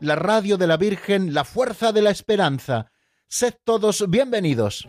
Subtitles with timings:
[0.00, 2.90] la radio de la Virgen, la fuerza de la esperanza.
[3.26, 4.86] Sed todos bienvenidos.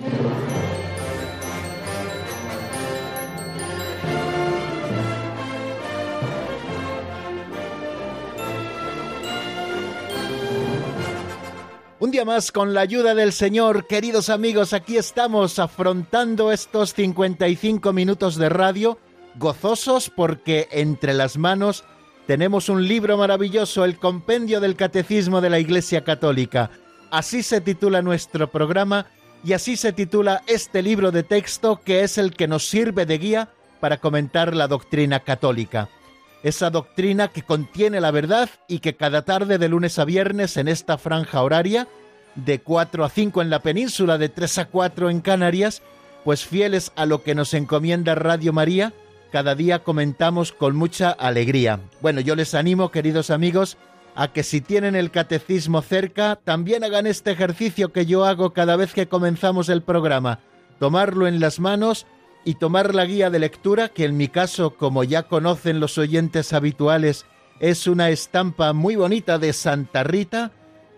[12.01, 17.91] Un día más, con la ayuda del Señor, queridos amigos, aquí estamos afrontando estos 55
[17.91, 18.97] minutos de radio,
[19.35, 21.83] gozosos porque entre las manos
[22.29, 26.69] tenemos un libro maravilloso, el Compendio del Catecismo de la Iglesia Católica.
[27.09, 29.07] Así se titula nuestro programa
[29.43, 33.17] y así se titula este libro de texto que es el que nos sirve de
[33.17, 35.89] guía para comentar la doctrina católica.
[36.43, 40.67] Esa doctrina que contiene la verdad y que cada tarde de lunes a viernes en
[40.67, 41.87] esta franja horaria,
[42.35, 45.81] de 4 a 5 en la península, de 3 a 4 en Canarias,
[46.23, 48.93] pues fieles a lo que nos encomienda Radio María,
[49.31, 51.79] cada día comentamos con mucha alegría.
[52.01, 53.77] Bueno, yo les animo, queridos amigos,
[54.15, 58.75] a que si tienen el catecismo cerca, también hagan este ejercicio que yo hago cada
[58.75, 60.39] vez que comenzamos el programa,
[60.79, 62.05] tomarlo en las manos
[62.43, 66.53] y tomar la guía de lectura, que en mi caso, como ya conocen los oyentes
[66.53, 67.25] habituales,
[67.59, 70.51] es una estampa muy bonita de Santa Rita,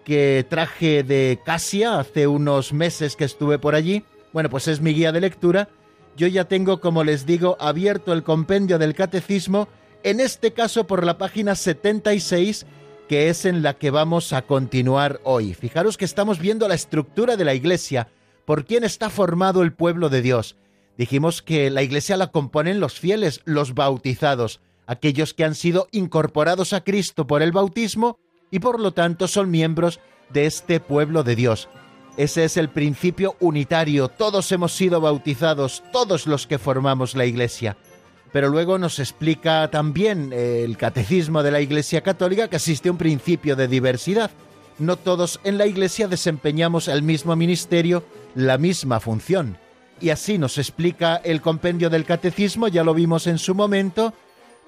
[0.03, 4.03] que traje de Casia hace unos meses que estuve por allí.
[4.33, 5.69] Bueno, pues es mi guía de lectura.
[6.17, 9.67] Yo ya tengo, como les digo, abierto el compendio del catecismo,
[10.03, 12.65] en este caso por la página 76,
[13.07, 15.53] que es en la que vamos a continuar hoy.
[15.53, 18.09] Fijaros que estamos viendo la estructura de la iglesia,
[18.45, 20.57] por quién está formado el pueblo de Dios.
[20.97, 26.73] Dijimos que la iglesia la componen los fieles, los bautizados, aquellos que han sido incorporados
[26.73, 28.19] a Cristo por el bautismo
[28.51, 29.99] y por lo tanto son miembros
[30.29, 31.69] de este pueblo de Dios.
[32.21, 37.77] Ese es el principio unitario, todos hemos sido bautizados, todos los que formamos la iglesia.
[38.31, 43.55] Pero luego nos explica también el catecismo de la Iglesia Católica que existe un principio
[43.55, 44.29] de diversidad.
[44.77, 48.03] No todos en la iglesia desempeñamos el mismo ministerio,
[48.35, 49.57] la misma función
[49.99, 54.13] y así nos explica el compendio del catecismo, ya lo vimos en su momento,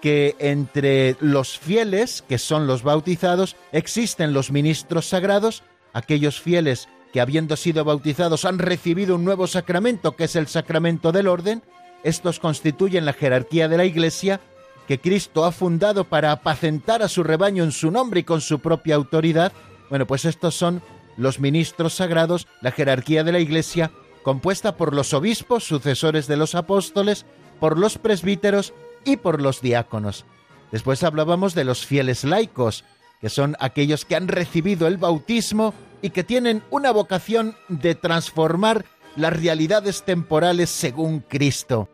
[0.02, 5.62] que entre los fieles, que son los bautizados, existen los ministros sagrados,
[5.94, 11.12] aquellos fieles que habiendo sido bautizados han recibido un nuevo sacramento, que es el sacramento
[11.12, 11.62] del orden,
[12.04, 14.42] estos constituyen la jerarquía de la Iglesia
[14.88, 18.60] que Cristo ha fundado para apacentar a su rebaño en su nombre y con su
[18.60, 19.54] propia autoridad.
[19.90, 20.82] Bueno, pues estos son
[21.16, 23.92] los ministros sagrados, la jerarquía de la Iglesia,
[24.24, 27.28] compuesta por los obispos, sucesores de los apóstoles,
[27.60, 28.74] por los presbíteros
[29.06, 30.26] y por los diáconos.
[30.72, 32.84] Después hablábamos de los fieles laicos,
[33.22, 38.86] que son aquellos que han recibido el bautismo y que tienen una vocación de transformar
[39.16, 41.90] las realidades temporales según Cristo.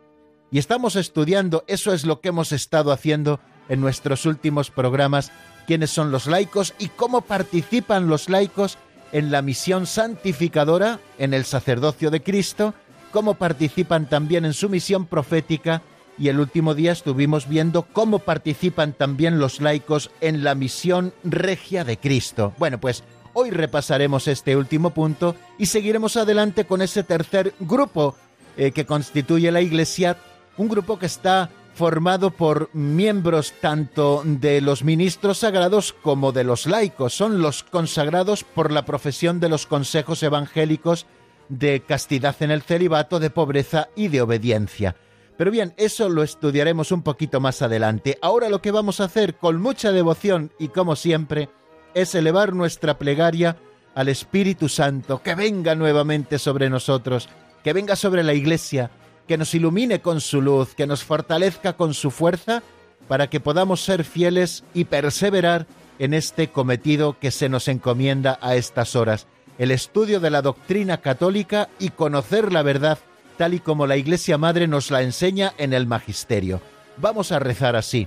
[0.50, 3.38] Y estamos estudiando, eso es lo que hemos estado haciendo
[3.68, 5.30] en nuestros últimos programas,
[5.66, 8.78] quiénes son los laicos y cómo participan los laicos
[9.12, 12.74] en la misión santificadora, en el sacerdocio de Cristo,
[13.12, 15.82] cómo participan también en su misión profética
[16.18, 21.84] y el último día estuvimos viendo cómo participan también los laicos en la misión regia
[21.84, 22.52] de Cristo.
[22.58, 23.04] Bueno, pues
[23.34, 28.16] hoy repasaremos este último punto y seguiremos adelante con ese tercer grupo
[28.56, 30.16] eh, que constituye la Iglesia,
[30.56, 36.66] un grupo que está formado por miembros tanto de los ministros sagrados como de los
[36.66, 37.14] laicos.
[37.14, 41.06] Son los consagrados por la profesión de los consejos evangélicos
[41.48, 44.96] de castidad en el celibato, de pobreza y de obediencia.
[45.36, 48.18] Pero bien, eso lo estudiaremos un poquito más adelante.
[48.20, 51.48] Ahora lo que vamos a hacer con mucha devoción y como siempre
[51.94, 53.56] es elevar nuestra plegaria
[53.94, 57.28] al Espíritu Santo, que venga nuevamente sobre nosotros,
[57.64, 58.90] que venga sobre la Iglesia,
[59.26, 62.62] que nos ilumine con su luz, que nos fortalezca con su fuerza,
[63.08, 65.66] para que podamos ser fieles y perseverar
[65.98, 69.26] en este cometido que se nos encomienda a estas horas,
[69.58, 72.98] el estudio de la doctrina católica y conocer la verdad
[73.40, 76.60] tal y como la Iglesia Madre nos la enseña en el Magisterio.
[76.98, 78.06] Vamos a rezar así.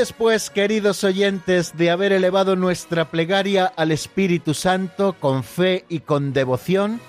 [0.00, 6.32] Después, queridos oyentes, de haber elevado nuestra plegaria al Espíritu Santo con fe y con
[6.32, 7.02] devoción,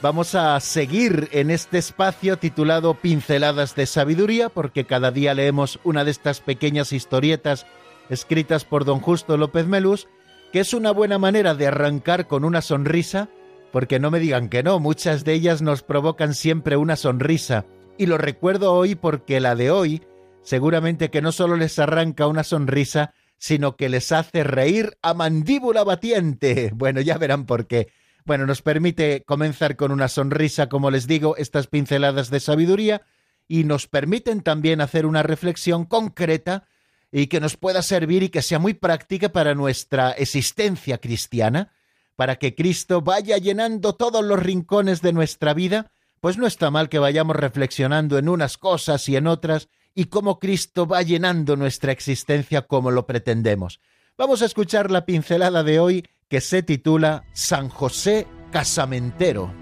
[0.00, 6.02] vamos a seguir en este espacio titulado Pinceladas de Sabiduría, porque cada día leemos una
[6.02, 7.66] de estas pequeñas historietas
[8.08, 10.08] escritas por don Justo López Melús,
[10.50, 13.28] que es una buena manera de arrancar con una sonrisa,
[13.70, 17.66] porque no me digan que no, muchas de ellas nos provocan siempre una sonrisa.
[17.98, 20.00] Y lo recuerdo hoy porque la de hoy
[20.42, 25.84] seguramente que no solo les arranca una sonrisa, sino que les hace reír a mandíbula
[25.84, 26.70] batiente.
[26.74, 27.88] Bueno, ya verán por qué.
[28.24, 33.02] Bueno, nos permite comenzar con una sonrisa, como les digo, estas pinceladas de sabiduría,
[33.48, 36.68] y nos permiten también hacer una reflexión concreta
[37.10, 41.72] y que nos pueda servir y que sea muy práctica para nuestra existencia cristiana,
[42.14, 45.90] para que Cristo vaya llenando todos los rincones de nuestra vida,
[46.20, 50.38] pues no está mal que vayamos reflexionando en unas cosas y en otras, y cómo
[50.38, 53.80] Cristo va llenando nuestra existencia como lo pretendemos.
[54.16, 59.52] Vamos a escuchar la pincelada de hoy que se titula San José Casamentero.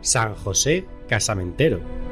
[0.00, 2.03] San José Casamentero.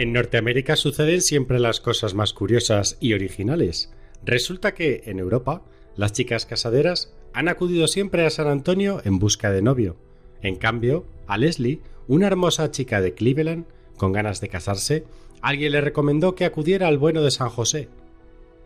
[0.00, 3.92] En Norteamérica suceden siempre las cosas más curiosas y originales.
[4.24, 5.62] Resulta que, en Europa,
[5.94, 9.96] las chicas casaderas han acudido siempre a San Antonio en busca de novio.
[10.40, 13.66] En cambio, a Leslie, una hermosa chica de Cleveland,
[13.98, 15.04] con ganas de casarse,
[15.42, 17.90] alguien le recomendó que acudiera al bueno de San José.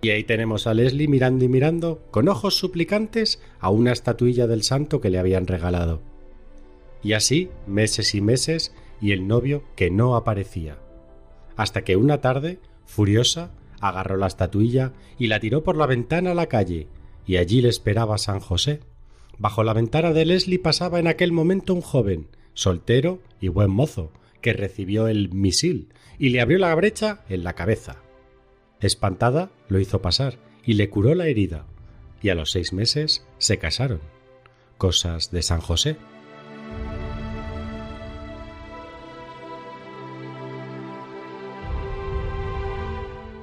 [0.02, 4.62] Y ahí tenemos a Leslie mirando y mirando, con ojos suplicantes, a una estatuilla del
[4.62, 6.00] santo que le habían regalado.
[7.02, 10.78] Y así, meses y meses, y el novio que no aparecía
[11.56, 16.34] hasta que una tarde, furiosa, agarró la estatuilla y la tiró por la ventana a
[16.34, 16.88] la calle,
[17.26, 18.80] y allí le esperaba San José.
[19.38, 24.12] Bajo la ventana de Leslie pasaba en aquel momento un joven, soltero y buen mozo,
[24.40, 27.96] que recibió el misil y le abrió la brecha en la cabeza.
[28.80, 31.66] Espantada, lo hizo pasar y le curó la herida,
[32.22, 34.00] y a los seis meses se casaron.
[34.78, 35.96] Cosas de San José.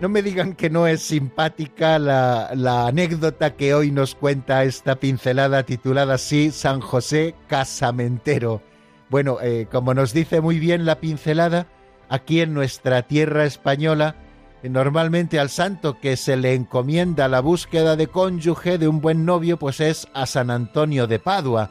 [0.01, 5.61] No me digan que no es simpática la, anécdota que hoy nos cuenta esta pincelada
[5.61, 8.63] titulada así San José Casamentero.
[9.11, 11.67] Bueno, eh, como nos dice muy bien la pincelada,
[12.09, 14.15] aquí en nuestra tierra española,
[14.63, 19.57] normalmente al santo que se le encomienda la búsqueda de cónyuge de un buen novio,
[19.57, 21.69] pues es a San Antonio de Padua.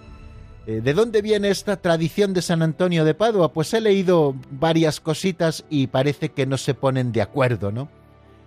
[0.69, 3.52] Eh, ¿De dónde viene esta tradición de San Antonio de Padua?
[3.52, 7.88] Pues he leído varias cositas y parece que no se ponen de acuerdo, ¿no?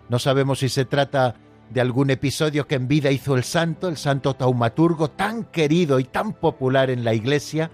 [0.09, 1.35] No sabemos si se trata
[1.69, 6.03] de algún episodio que en vida hizo el santo, el santo taumaturgo tan querido y
[6.03, 7.71] tan popular en la iglesia,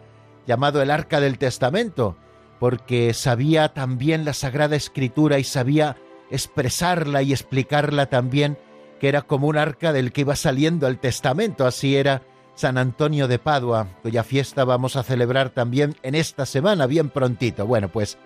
[0.47, 2.15] llamado el Arca del Testamento,
[2.59, 5.97] porque sabía también la Sagrada Escritura y sabía
[6.31, 8.57] expresarla y explicarla también,
[8.99, 12.21] que era como un arca del que iba saliendo el Testamento, así era
[12.55, 17.65] San Antonio de Padua, cuya fiesta vamos a celebrar también en esta semana, bien prontito.
[17.65, 18.17] Bueno, pues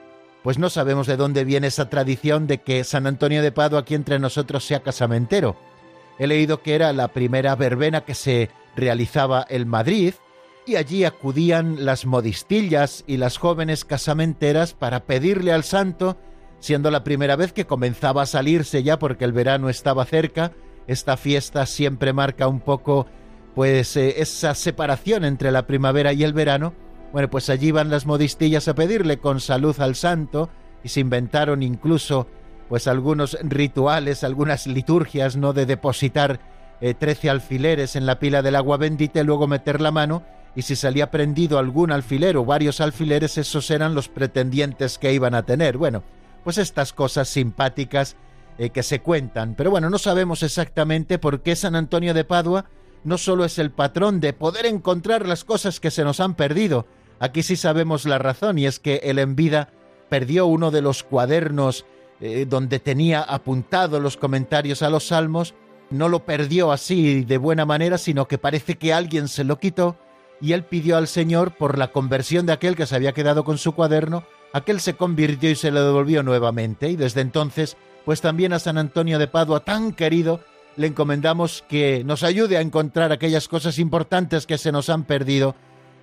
[0.44, 3.96] pues no sabemos de dónde viene esa tradición de que San Antonio de Padua aquí
[3.96, 5.56] entre nosotros sea casamentero.
[6.20, 10.14] He leído que era la primera verbena que se realizaba en Madrid
[10.66, 16.18] y allí acudían las modistillas y las jóvenes casamenteras para pedirle al santo,
[16.60, 20.52] siendo la primera vez que comenzaba a salirse ya porque el verano estaba cerca,
[20.88, 23.08] esta fiesta siempre marca un poco
[23.56, 26.74] pues eh, esa separación entre la primavera y el verano,
[27.14, 30.50] bueno, pues allí van las modistillas a pedirle con salud al santo
[30.84, 32.28] y se inventaron incluso
[32.68, 35.54] pues algunos rituales, algunas liturgias, ¿no?
[35.54, 36.40] De depositar
[36.82, 40.24] eh, trece alfileres en la pila del agua bendita y luego meter la mano
[40.56, 45.36] y si salía prendido algún alfiler o varios alfileres, esos eran los pretendientes que iban
[45.36, 45.78] a tener.
[45.78, 46.04] Bueno,
[46.44, 48.16] pues estas cosas simpáticas
[48.58, 49.54] eh, que se cuentan.
[49.56, 52.66] Pero bueno, no sabemos exactamente por qué San Antonio de Padua
[53.04, 56.88] no solo es el patrón de poder encontrar las cosas que se nos han perdido,
[57.20, 59.70] Aquí sí sabemos la razón y es que él en vida
[60.10, 61.86] perdió uno de los cuadernos
[62.20, 65.56] eh, donde tenía apuntado los comentarios a los salmos,
[65.90, 69.98] no lo perdió así de buena manera, sino que parece que alguien se lo quitó
[70.42, 73.58] y él pidió al Señor por la conversión de aquel que se había quedado con
[73.58, 76.90] su cuaderno, aquel se convirtió y se lo devolvió nuevamente.
[76.90, 80.42] Y desde entonces, pues también a San Antonio de Padua, tan querido,
[80.76, 85.56] le encomendamos que nos ayude a encontrar aquellas cosas importantes que se nos han perdido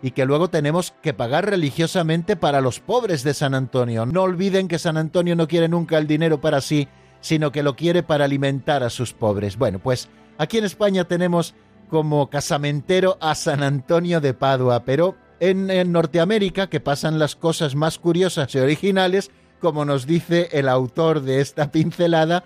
[0.02, 4.06] y que luego tenemos que pagar religiosamente para los pobres de San Antonio.
[4.06, 6.88] No olviden que San Antonio no quiere nunca el dinero para sí,
[7.20, 9.56] sino que lo quiere para alimentar a sus pobres.
[9.56, 11.54] Bueno, pues aquí en España tenemos
[11.90, 17.74] como casamentero a San Antonio de Padua, pero en, en, Norteamérica, que pasan las cosas
[17.74, 19.30] más curiosas y originales,
[19.60, 22.44] como nos dice el autor de esta pincelada,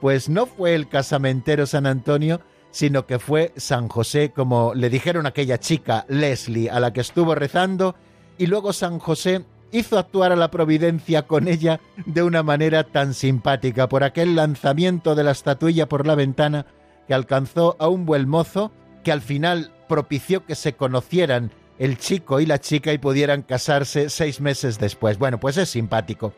[0.00, 2.40] pues no fue el casamentero San Antonio,
[2.76, 7.34] sino que fue San José, como le dijeron aquella chica, Leslie, a la que estuvo
[7.34, 7.94] rezando,
[8.36, 13.14] y luego San José hizo actuar a la providencia con ella de una manera tan
[13.14, 16.66] simpática por aquel lanzamiento de la estatuilla por la ventana
[17.08, 22.40] que alcanzó a un buen mozo que al final propició que se conocieran el chico
[22.40, 25.16] y la chica y pudieran casarse seis meses después.
[25.16, 26.34] Bueno, pues es simpático.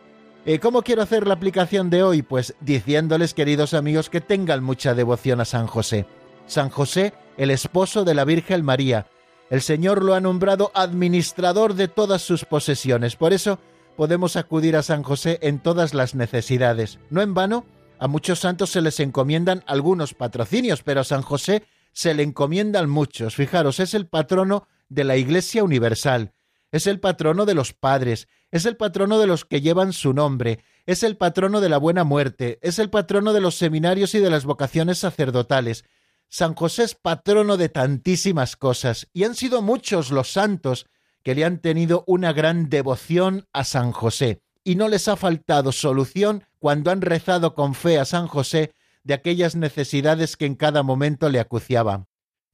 [0.46, 2.22] Eh, ¿Cómo quiero hacer la aplicación de hoy?
[2.22, 6.06] Pues diciéndoles, queridos amigos, que tengan mucha devoción a San José.
[6.48, 9.06] San José, el esposo de la Virgen María.
[9.50, 13.16] El Señor lo ha nombrado administrador de todas sus posesiones.
[13.16, 13.58] Por eso
[13.96, 16.98] podemos acudir a San José en todas las necesidades.
[17.10, 17.64] No en vano,
[17.98, 22.88] a muchos santos se les encomiendan algunos patrocinios, pero a San José se le encomiendan
[22.88, 23.34] muchos.
[23.34, 26.32] Fijaros, es el patrono de la Iglesia Universal,
[26.70, 30.60] es el patrono de los padres, es el patrono de los que llevan su nombre,
[30.86, 34.30] es el patrono de la buena muerte, es el patrono de los seminarios y de
[34.30, 35.84] las vocaciones sacerdotales,
[36.28, 40.86] San José es patrono de tantísimas cosas y han sido muchos los santos
[41.22, 45.72] que le han tenido una gran devoción a San José y no les ha faltado
[45.72, 48.72] solución cuando han rezado con fe a San José
[49.04, 52.06] de aquellas necesidades que en cada momento le acuciaban.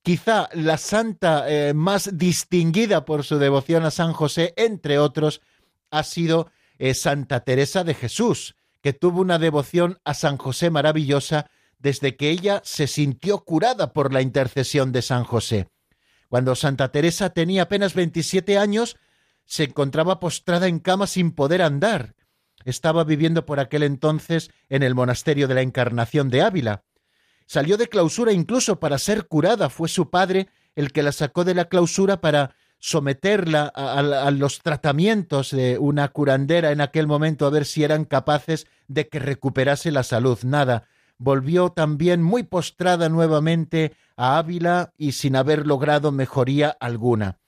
[0.03, 5.41] Quizá la santa eh, más distinguida por su devoción a San José, entre otros,
[5.91, 11.51] ha sido eh, Santa Teresa de Jesús, que tuvo una devoción a San José maravillosa
[11.85, 15.69] desde que ella se sintió curada por la intercesión de San José.
[16.31, 18.97] Cuando Santa Teresa tenía apenas 27 años,
[19.45, 22.15] se encontraba postrada en cama sin poder andar.
[22.65, 26.85] Estaba viviendo por aquel entonces en el monasterio de la Encarnación de Ávila.
[27.45, 29.69] Salió de clausura incluso para ser curada.
[29.69, 34.63] Fue su padre el que la sacó de la clausura para someterla a, a, los
[34.63, 39.91] tratamientos de una curandera en aquel momento a ver si eran capaces de que recuperase
[39.91, 40.39] la salud.
[40.45, 47.39] Nada, volvió también muy postrada nuevamente a Ávila y sin haber logrado mejoría alguna.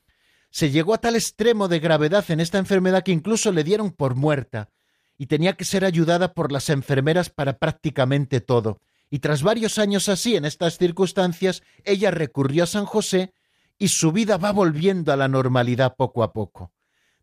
[0.50, 4.14] Se llegó a tal extremo de gravedad en esta enfermedad que incluso le dieron por
[4.14, 4.70] muerta,
[5.18, 8.80] y tenía que ser ayudada por las enfermeras para prácticamente todo.
[9.10, 13.32] Y tras varios años así, en estas circunstancias, ella recurrió a San José
[13.78, 16.72] y su vida va volviendo a la normalidad poco a poco.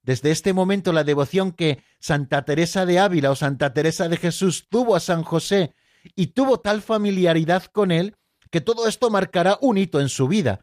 [0.01, 4.67] Desde este momento la devoción que Santa Teresa de Ávila o Santa Teresa de Jesús
[4.69, 5.73] tuvo a San José
[6.15, 8.15] y tuvo tal familiaridad con él
[8.49, 10.61] que todo esto marcará un hito en su vida.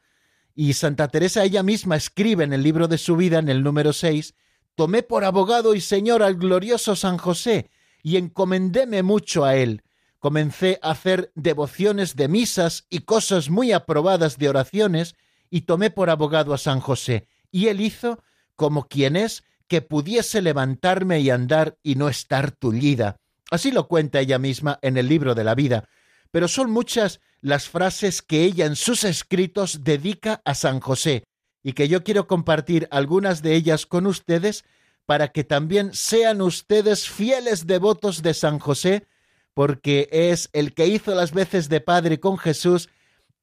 [0.54, 3.92] Y Santa Teresa ella misma escribe en el libro de su vida, en el número
[3.92, 4.34] 6,
[4.76, 7.70] Tomé por abogado y señor al glorioso San José,
[8.02, 9.82] y encomendéme mucho a él.
[10.18, 15.16] Comencé a hacer devociones de misas y cosas muy aprobadas de oraciones,
[15.50, 18.22] y tomé por abogado a San José, y él hizo
[18.54, 23.20] como quien es que pudiese levantarme y andar y no estar tullida.
[23.50, 25.88] Así lo cuenta ella misma en el libro de la vida,
[26.30, 31.24] pero son muchas las frases que ella en sus escritos dedica a San José,
[31.62, 34.64] y que yo quiero compartir algunas de ellas con ustedes
[35.04, 39.06] para que también sean ustedes fieles devotos de San José,
[39.54, 42.88] porque es el que hizo las veces de Padre con Jesús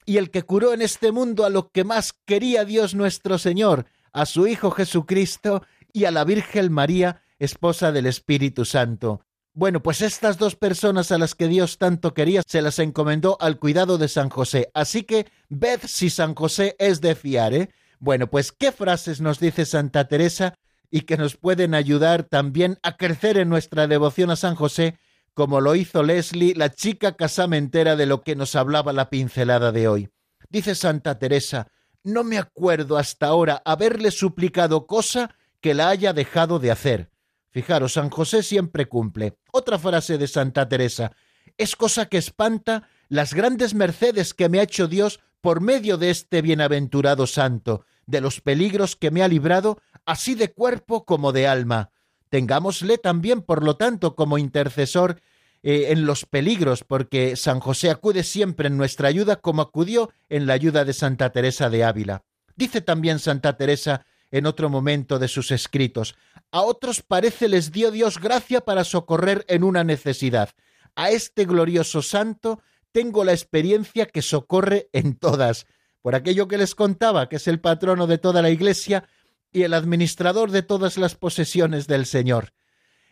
[0.06, 3.86] y el que curó en este mundo a lo que más quería Dios nuestro Señor,
[4.14, 9.27] a su Hijo Jesucristo y a la Virgen María, esposa del Espíritu Santo.
[9.58, 13.58] Bueno, pues estas dos personas a las que Dios tanto quería se las encomendó al
[13.58, 14.70] cuidado de San José.
[14.76, 17.72] Así que ved si San José es de fiar, ¿eh?
[17.98, 20.54] Bueno, pues qué frases nos dice Santa Teresa
[20.92, 25.00] y que nos pueden ayudar también a crecer en nuestra devoción a San José,
[25.34, 29.88] como lo hizo Leslie, la chica casamentera de lo que nos hablaba la pincelada de
[29.88, 30.10] hoy.
[30.52, 31.66] Dice Santa Teresa,
[32.04, 37.10] no me acuerdo hasta ahora haberle suplicado cosa que la haya dejado de hacer
[37.50, 39.38] Fijaros, San José siempre cumple.
[39.52, 41.12] Otra frase de Santa Teresa.
[41.58, 46.10] Es cosa que espanta las grandes mercedes que me ha hecho Dios por medio de
[46.10, 51.48] este bienaventurado santo, de los peligros que me ha librado, así de cuerpo como de
[51.48, 51.92] alma.
[52.30, 55.22] Tengámosle también, por lo tanto, como intercesor
[55.64, 60.46] eh, en los peligros, porque San José acude siempre en nuestra ayuda como acudió en
[60.46, 62.24] la ayuda de Santa Teresa de Ávila.
[62.56, 66.16] Dice también Santa Teresa en otro momento de sus escritos,
[66.52, 70.50] a otros parece les dio Dios gracia para socorrer en una necesidad.
[70.96, 75.68] A este glorioso santo tengo la experiencia que socorre en todas.
[76.02, 79.08] Por aquello que les contaba, que es el patrono de toda la Iglesia
[79.52, 82.54] y el administrador de todas las posesiones del Señor.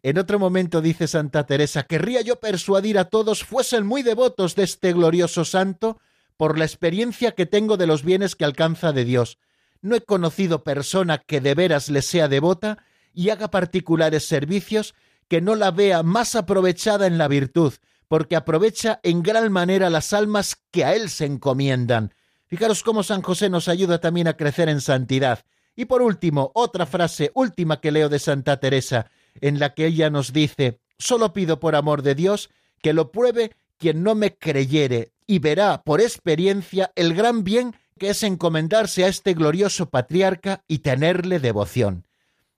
[0.01, 4.63] En otro momento dice Santa Teresa, querría yo persuadir a todos fuesen muy devotos de
[4.63, 5.99] este glorioso santo
[6.37, 9.39] por la experiencia que tengo de los bienes que alcanza de Dios.
[9.85, 12.79] No he conocido persona que de veras le sea devota
[13.13, 14.95] y haga particulares servicios
[15.27, 17.71] que no la vea más aprovechada en la virtud,
[18.07, 22.15] porque aprovecha en gran manera las almas que a él se encomiendan.
[22.47, 25.45] Fijaros cómo San José nos ayuda también a crecer en santidad.
[25.75, 30.09] Y por último, otra frase última que leo de Santa Teresa, en la que ella
[30.09, 32.49] nos dice, solo pido por amor de Dios
[32.81, 38.09] que lo pruebe quien no me creyere y verá por experiencia el gran bien que
[38.09, 42.05] es encomendarse a este glorioso patriarca y tenerle devoción.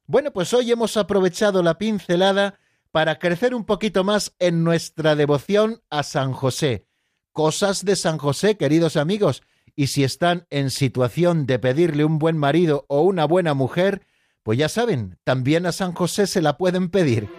[0.08, 2.60] Bueno, pues hoy hemos aprovechado la pincelada
[2.91, 6.88] para crecer un poquito más en nuestra devoción a San José.
[7.34, 9.44] Cosas de San José, queridos amigos,
[9.75, 14.08] y si están en situación de pedirle un buen marido o una buena mujer,
[14.41, 17.29] pues ya saben, también a San José se la pueden pedir.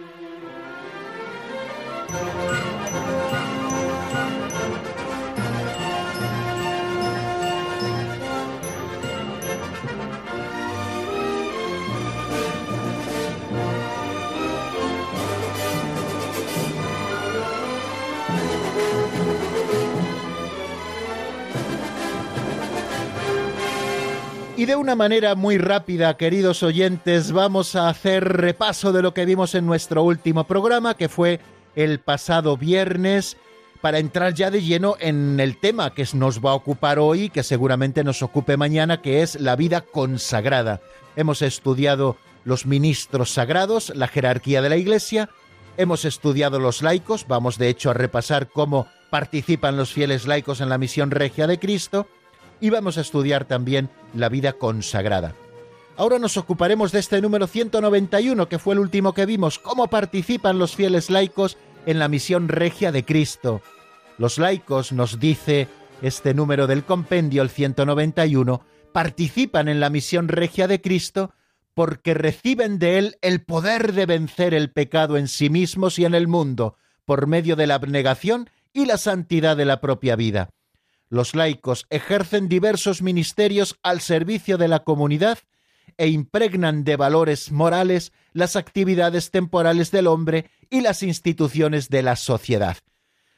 [24.59, 29.23] Y de una manera muy rápida, queridos oyentes, vamos a hacer repaso de lo que
[29.23, 31.39] vimos en nuestro último programa, que fue
[31.77, 33.37] el pasado viernes,
[33.79, 37.43] para entrar ya de lleno en el tema que nos va a ocupar hoy, que
[37.43, 40.81] seguramente nos ocupe mañana, que es la vida consagrada.
[41.15, 45.29] Hemos estudiado los ministros sagrados, la jerarquía de la Iglesia,
[45.77, 50.67] hemos estudiado los laicos, vamos de hecho a repasar cómo participan los fieles laicos en
[50.67, 52.07] la misión regia de Cristo,
[52.61, 55.35] y vamos a estudiar también la vida consagrada.
[55.97, 60.57] Ahora nos ocuparemos de este número 191, que fue el último que vimos, cómo participan
[60.57, 63.61] los fieles laicos en la misión regia de Cristo.
[64.17, 65.67] Los laicos, nos dice
[66.01, 68.61] este número del compendio, el 191,
[68.93, 71.33] participan en la misión regia de Cristo
[71.73, 76.15] porque reciben de Él el poder de vencer el pecado en sí mismos y en
[76.15, 80.49] el mundo, por medio de la abnegación y la santidad de la propia vida.
[81.09, 85.39] Los laicos ejercen diversos ministerios al servicio de la comunidad
[85.97, 92.15] e impregnan de valores morales las actividades temporales del hombre y las instituciones de la
[92.15, 92.77] sociedad.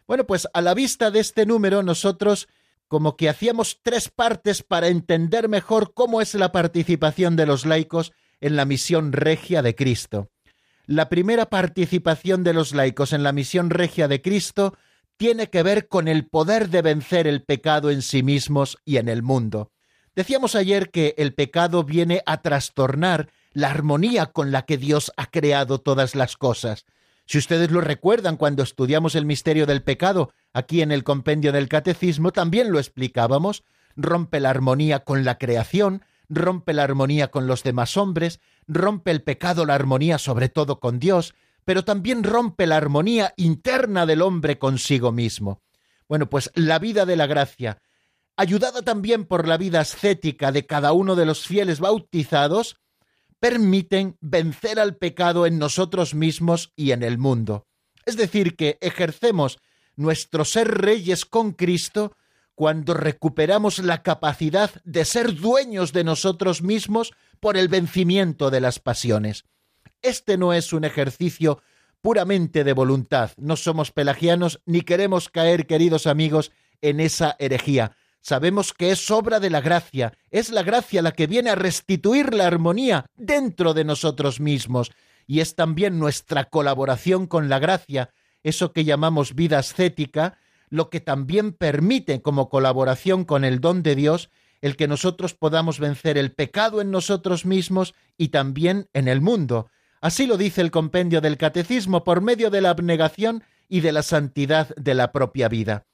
[0.05, 2.49] Bueno, pues a la vista de este número nosotros
[2.89, 8.12] como que hacíamos tres partes para entender mejor cómo es la participación de los laicos
[8.41, 10.29] en la misión regia de Cristo.
[10.88, 14.75] La primera participación de los laicos en la misión regia de Cristo
[15.21, 19.07] tiene que ver con el poder de vencer el pecado en sí mismos y en
[19.07, 19.69] el mundo.
[20.15, 25.27] Decíamos ayer que el pecado viene a trastornar la armonía con la que Dios ha
[25.27, 26.88] creado todas las cosas.
[27.27, 31.69] Si ustedes lo recuerdan cuando estudiamos el misterio del pecado, aquí en el compendio del
[31.69, 33.63] catecismo también lo explicábamos,
[33.95, 39.21] rompe la armonía con la creación, rompe la armonía con los demás hombres, rompe el
[39.21, 44.58] pecado la armonía sobre todo con Dios, pero también rompe la armonía interna del hombre
[44.58, 45.62] consigo mismo.
[46.08, 47.82] Bueno, pues la vida de la gracia,
[48.36, 52.78] ayudada también por la vida ascética de cada uno de los fieles bautizados,
[53.39, 57.65] permiten vencer al pecado en nosotros mismos y en el mundo.
[58.06, 59.60] Es decir, que ejercemos
[59.95, 62.15] nuestro ser reyes con Cristo
[62.56, 68.80] cuando recuperamos la capacidad de ser dueños de nosotros mismos por el vencimiento de las
[68.80, 69.45] pasiones.
[70.01, 71.61] Este no es un ejercicio
[72.01, 73.31] puramente de voluntad.
[73.37, 77.95] No somos pelagianos ni queremos caer, queridos amigos, en esa herejía.
[78.21, 82.33] Sabemos que es obra de la gracia, es la gracia la que viene a restituir
[82.33, 84.91] la armonía dentro de nosotros mismos,
[85.25, 88.11] y es también nuestra colaboración con la gracia,
[88.43, 90.37] eso que llamamos vida ascética,
[90.69, 94.29] lo que también permite como colaboración con el don de Dios
[94.61, 99.69] el que nosotros podamos vencer el pecado en nosotros mismos y también en el mundo.
[100.01, 104.01] Así lo dice el compendio del Catecismo por medio de la abnegación y de la
[104.01, 105.85] santidad de la propia vida.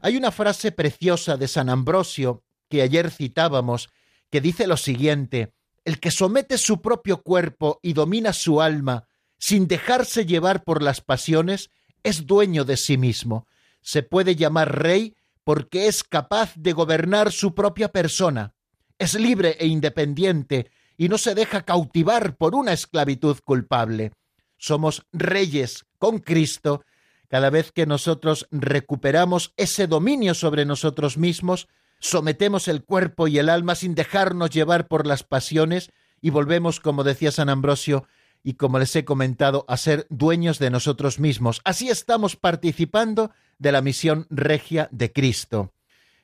[0.00, 3.90] Hay una frase preciosa de San Ambrosio que ayer citábamos,
[4.30, 5.52] que dice lo siguiente,
[5.84, 11.00] el que somete su propio cuerpo y domina su alma sin dejarse llevar por las
[11.00, 11.70] pasiones,
[12.02, 13.46] es dueño de sí mismo.
[13.80, 18.54] Se puede llamar rey porque es capaz de gobernar su propia persona.
[18.98, 24.12] Es libre e independiente y no se deja cautivar por una esclavitud culpable.
[24.58, 26.82] Somos reyes con Cristo
[27.28, 31.68] cada vez que nosotros recuperamos ese dominio sobre nosotros mismos,
[32.00, 37.04] sometemos el cuerpo y el alma sin dejarnos llevar por las pasiones y volvemos, como
[37.04, 38.06] decía San Ambrosio,
[38.42, 41.60] y como les he comentado, a ser dueños de nosotros mismos.
[41.64, 45.72] Así estamos participando de la misión regia de Cristo.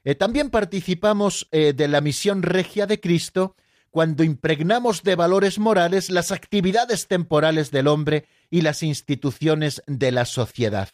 [0.05, 3.57] Eh, también participamos eh, de la misión regia de Cristo
[3.95, 10.25] cuando impregnamos de valores morales las actividades temporales del hombre y las instituciones de la
[10.25, 10.89] sociedad.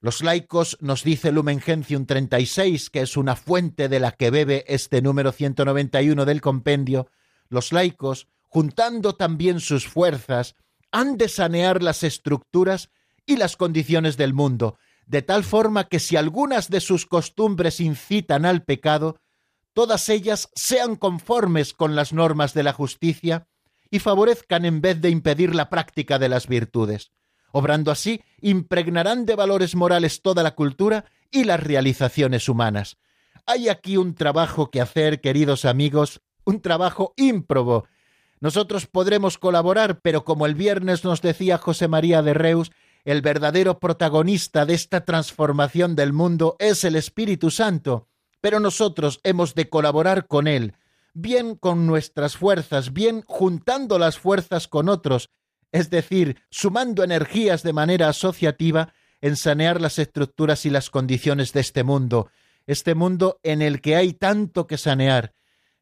[0.00, 4.64] Los laicos, nos dice Lumen Gentium 36, que es una fuente de la que bebe
[4.68, 7.10] este número 191 del compendio,
[7.50, 10.54] los laicos, juntando también sus fuerzas,
[10.90, 12.88] han de sanear las estructuras
[13.26, 18.46] y las condiciones del mundo, de tal forma que si algunas de sus costumbres incitan
[18.46, 19.20] al pecado,
[19.72, 23.46] todas ellas sean conformes con las normas de la justicia
[23.90, 27.12] y favorezcan en vez de impedir la práctica de las virtudes.
[27.52, 32.98] Obrando así, impregnarán de valores morales toda la cultura y las realizaciones humanas.
[33.46, 37.86] Hay aquí un trabajo que hacer, queridos amigos, un trabajo ímprobo.
[38.40, 42.70] Nosotros podremos colaborar, pero como el viernes nos decía José María de Reus,
[43.04, 48.08] el verdadero protagonista de esta transformación del mundo es el Espíritu Santo,
[48.40, 50.74] pero nosotros hemos de colaborar con Él,
[51.14, 55.30] bien con nuestras fuerzas, bien juntando las fuerzas con otros,
[55.72, 61.60] es decir, sumando energías de manera asociativa en sanear las estructuras y las condiciones de
[61.60, 62.30] este mundo,
[62.66, 65.34] este mundo en el que hay tanto que sanear.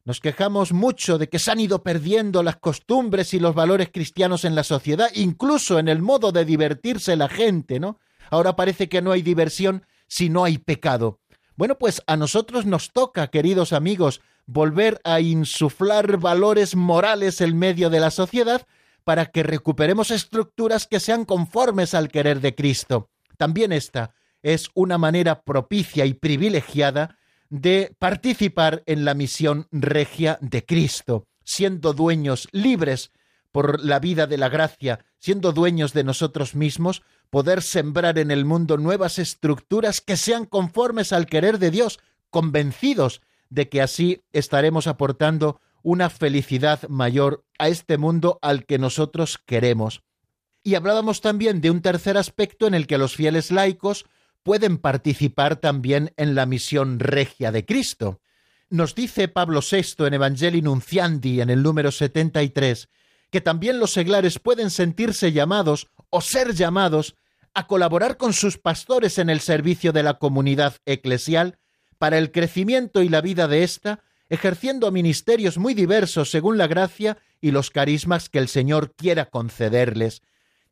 [0.03, 4.45] Nos quejamos mucho de que se han ido perdiendo las costumbres y los valores cristianos
[4.45, 7.99] en la sociedad, incluso en el modo de divertirse la gente, ¿no?
[8.29, 11.19] Ahora parece que no hay diversión si no hay pecado.
[11.57, 17.89] Bueno, pues a nosotros nos toca, queridos amigos, volver a insuflar valores morales en medio
[17.89, 18.67] de la sociedad
[19.03, 23.09] para que recuperemos estructuras que sean conformes al querer de Cristo.
[23.37, 27.17] También esta es una manera propicia y privilegiada
[27.49, 33.11] de participar en la misión regia de Cristo, siendo dueños libres
[33.57, 38.45] por la vida de la gracia, siendo dueños de nosotros mismos, poder sembrar en el
[38.45, 44.85] mundo nuevas estructuras que sean conformes al querer de Dios, convencidos de que así estaremos
[44.85, 50.03] aportando una felicidad mayor a este mundo al que nosotros queremos.
[50.61, 54.05] Y hablábamos también de un tercer aspecto en el que los fieles laicos
[54.43, 58.21] pueden participar también en la misión regia de Cristo.
[58.69, 62.87] Nos dice Pablo VI en Evangelii Nunciandi en el número 73
[63.29, 67.15] que también los seglares pueden sentirse llamados o ser llamados
[67.53, 71.57] a colaborar con sus pastores en el servicio de la comunidad eclesial
[71.97, 77.17] para el crecimiento y la vida de ésta ejerciendo ministerios muy diversos según la gracia
[77.41, 80.21] y los carismas que el Señor quiera concederles.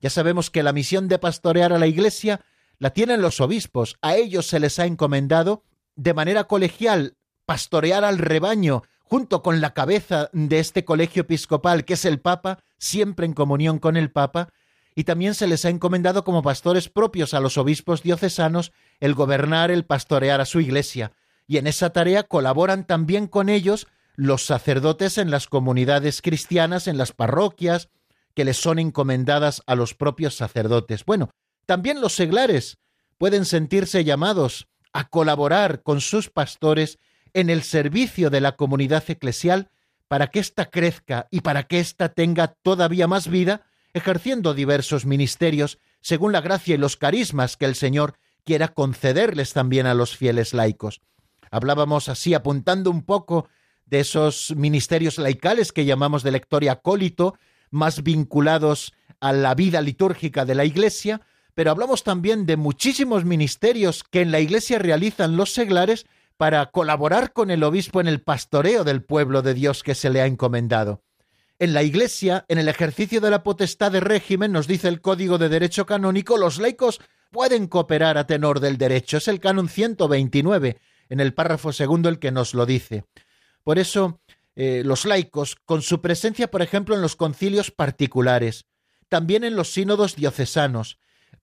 [0.02, 2.42] Ya sabemos que la misión de pastorear a la Iglesia
[2.78, 5.64] la tienen los obispos, a ellos se les ha encomendado
[5.96, 7.16] de manera colegial
[7.46, 12.60] pastorear al rebaño junto con la cabeza de este colegio episcopal que es el Papa,
[12.78, 14.50] siempre en comunión con el Papa,
[14.94, 19.72] y también se les ha encomendado como pastores propios a los obispos diocesanos el gobernar,
[19.72, 21.12] el pastorear a su Iglesia
[21.48, 26.98] y en esa tarea colaboran también con ellos los sacerdotes en las comunidades cristianas, en
[26.98, 27.90] las parroquias,
[28.34, 31.06] que les son encomendadas a los propios sacerdotes.
[31.06, 31.30] Bueno,
[31.66, 32.78] también los seglares
[33.18, 36.98] pueden sentirse llamados a colaborar con sus pastores
[37.36, 39.70] en el servicio de la comunidad eclesial
[40.08, 45.78] para que ésta crezca y para que ésta tenga todavía más vida, ejerciendo diversos ministerios
[46.02, 50.54] según la gracia y los carismas que el Señor quiera concederles también a los fieles
[50.54, 51.02] laicos.
[51.52, 53.50] Hablábamos así, apuntando un poco
[53.86, 57.38] de esos ministerios laicales que llamamos de lector y acólito,
[57.70, 61.22] más vinculados a la vida litúrgica de la Iglesia,
[61.54, 66.06] pero hablamos también de muchísimos ministerios que en la Iglesia realizan los seglares
[66.38, 70.22] para colaborar con el obispo en el pastoreo del pueblo de Dios que se le
[70.22, 71.04] ha encomendado.
[71.58, 75.38] En la Iglesia, en el ejercicio de la potestad de régimen, nos dice el Código
[75.38, 77.00] de Derecho Canónico, los laicos
[77.32, 79.18] pueden cooperar a tenor del derecho.
[79.18, 83.06] Es el canon 129 en el párrafo segundo el que nos lo dice.
[83.64, 84.22] Por eso,
[84.56, 88.66] eh, los laicos, con su presencia, por ejemplo, en los concilios particulares,
[89.10, 91.00] también en los sínodos diocesanos,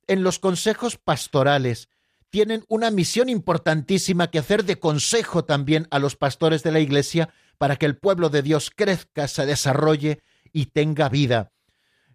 [0.07, 1.89] en los consejos pastorales,
[2.33, 7.29] tienen una misión importantísima que hacer de consejo también a los pastores de la Iglesia
[7.59, 11.53] para que el pueblo de Dios crezca, se desarrolle y tenga vida.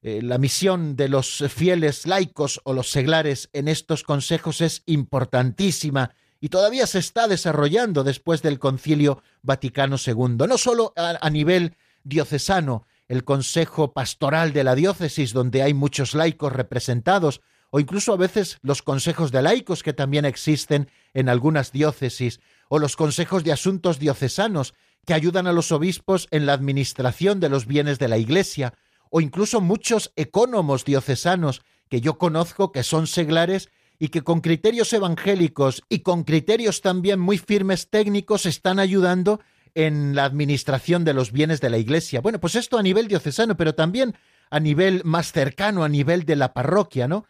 [0.01, 6.15] eh, la misión de los fieles laicos o los seglares en estos consejos es importantísima
[6.41, 12.87] y todavía se está desarrollando después del Concilio Vaticano II, no solo a, nivel diocesano,
[13.07, 18.57] el Consejo Pastoral de la Diócesis, donde hay muchos laicos representados, o incluso a veces
[18.61, 23.99] los consejos de laicos que también existen en algunas diócesis, o los consejos de asuntos
[23.99, 24.73] diocesanos
[25.05, 28.73] que ayudan a los obispos en la administración de los bienes de la Iglesia,
[29.09, 34.91] o incluso muchos ecónomos diocesanos que yo conozco que son seglares y que con criterios
[34.93, 39.39] evangélicos y con criterios también muy firmes técnicos están ayudando
[39.75, 42.21] en la administración de los bienes de la Iglesia.
[42.21, 44.15] Bueno, pues esto a nivel diocesano, pero también
[44.49, 47.25] a nivel más cercano, a nivel de la parroquia, ¿no?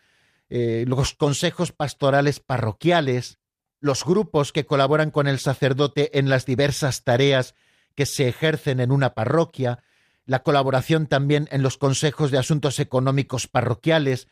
[0.49, 3.39] Eh, los consejos pastorales parroquiales,
[3.79, 7.53] los grupos que colaboran con el sacerdote en las diversas tareas
[7.95, 9.83] que se ejercen en una parroquia,
[10.25, 14.27] la colaboración también en los consejos de asuntos económicos parroquiales,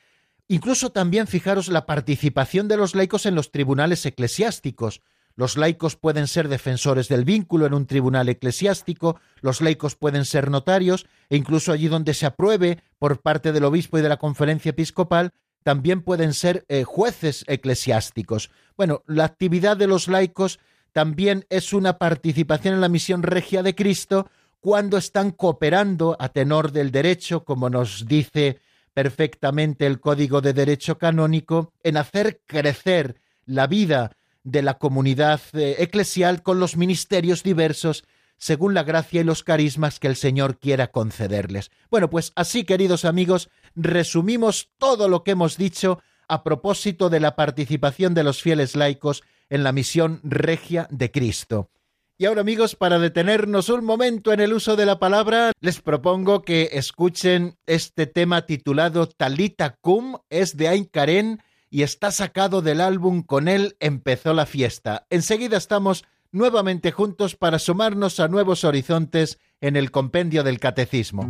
[0.47, 5.01] incluso también fijaros la participación de los laicos en los tribunales eclesiásticos.
[5.35, 10.49] Los laicos pueden ser defensores del vínculo en un tribunal eclesiástico, los laicos pueden ser
[10.49, 14.69] notarios, e incluso allí donde se apruebe por parte del obispo y de la conferencia
[14.69, 15.31] episcopal,
[15.65, 18.51] también pueden ser eh, jueces eclesiásticos.
[18.77, 20.59] Bueno, la actividad de los laicos
[20.91, 26.71] también es una participación en la misión regia de Cristo cuando están cooperando a tenor
[26.71, 28.59] del derecho, como nos dice
[28.93, 33.15] perfectamente el Código de Derecho Canónico, en hacer crecer
[33.47, 34.11] la vida
[34.43, 38.03] de la comunidad eh, eclesial con los ministerios diversos
[38.37, 41.71] según la gracia y los carismas que el Señor quiera concederles.
[41.89, 47.35] Bueno, pues así, queridos amigos, resumimos todo lo que hemos dicho a propósito de la
[47.35, 51.69] participación de los fieles laicos en la misión regia de Cristo.
[52.17, 56.43] Y ahora amigos, para detenernos un momento en el uso de la palabra, les propongo
[56.43, 62.79] que escuchen este tema titulado Talita Cum, es de Ain Karen y está sacado del
[62.79, 65.05] álbum Con él empezó la fiesta.
[65.09, 71.29] Enseguida estamos nuevamente juntos para sumarnos a nuevos horizontes en el compendio del catecismo.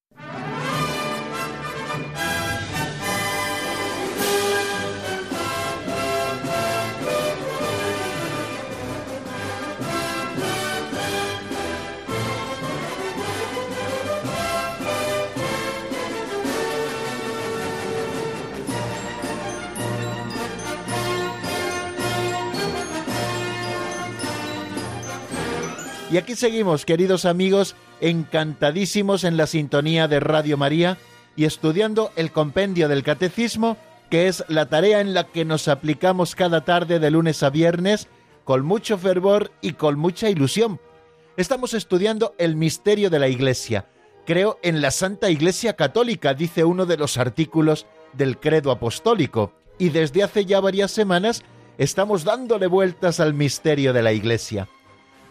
[26.11, 30.97] Y aquí seguimos, queridos amigos, encantadísimos en la sintonía de Radio María
[31.37, 33.77] y estudiando el compendio del Catecismo,
[34.09, 38.09] que es la tarea en la que nos aplicamos cada tarde de lunes a viernes
[38.43, 40.81] con mucho fervor y con mucha ilusión.
[41.37, 43.85] Estamos estudiando el misterio de la Iglesia.
[44.25, 49.89] Creo en la Santa Iglesia Católica, dice uno de los artículos del credo apostólico, y
[49.89, 51.41] desde hace ya varias semanas
[51.77, 54.67] estamos dándole vueltas al misterio de la Iglesia.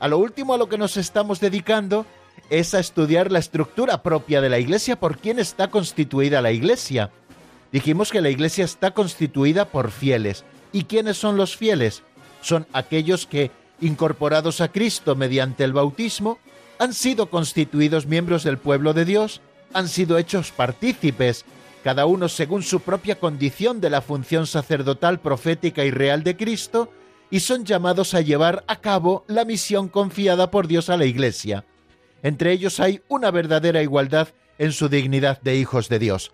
[0.01, 2.07] A lo último a lo que nos estamos dedicando
[2.49, 7.11] es a estudiar la estructura propia de la Iglesia, por quién está constituida la Iglesia.
[7.71, 10.45] Dijimos que la Iglesia está constituida por fieles.
[10.73, 12.03] ¿Y quiénes son los fieles?
[12.41, 13.51] Son aquellos que,
[13.83, 16.39] incorporados a Cristo mediante el bautismo,
[16.79, 19.43] han sido constituidos miembros del pueblo de Dios,
[19.75, 21.45] han sido hechos partícipes,
[21.85, 26.91] cada uno según su propia condición de la función sacerdotal, profética y real de Cristo,
[27.31, 31.65] y son llamados a llevar a cabo la misión confiada por Dios a la Iglesia.
[32.23, 36.33] Entre ellos hay una verdadera igualdad en su dignidad de hijos de Dios.